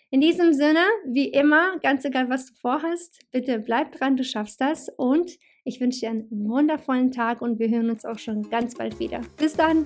In 0.10 0.22
diesem 0.22 0.54
Sinne, 0.54 0.84
wie 1.06 1.28
immer, 1.28 1.78
ganz 1.84 2.04
egal, 2.04 2.30
was 2.30 2.48
du 2.48 2.54
vorhast, 2.56 3.20
bitte 3.32 3.60
bleib 3.60 3.92
dran, 3.92 4.18
du 4.18 4.24
schaffst 4.24 4.60
das 4.60 4.90
und 4.98 5.38
ich 5.64 5.80
wünsche 5.80 6.00
dir 6.00 6.10
einen 6.10 6.28
wundervollen 6.32 7.12
Tag 7.12 7.44
und 7.44 7.60
wir 7.60 7.70
hören 7.70 7.92
uns 7.92 8.06
auch 8.06 8.18
schon 8.18 8.50
ganz 8.50 8.74
bald 8.74 9.00
wieder. 9.00 9.22
Bis 9.38 9.54
dann! 9.54 9.86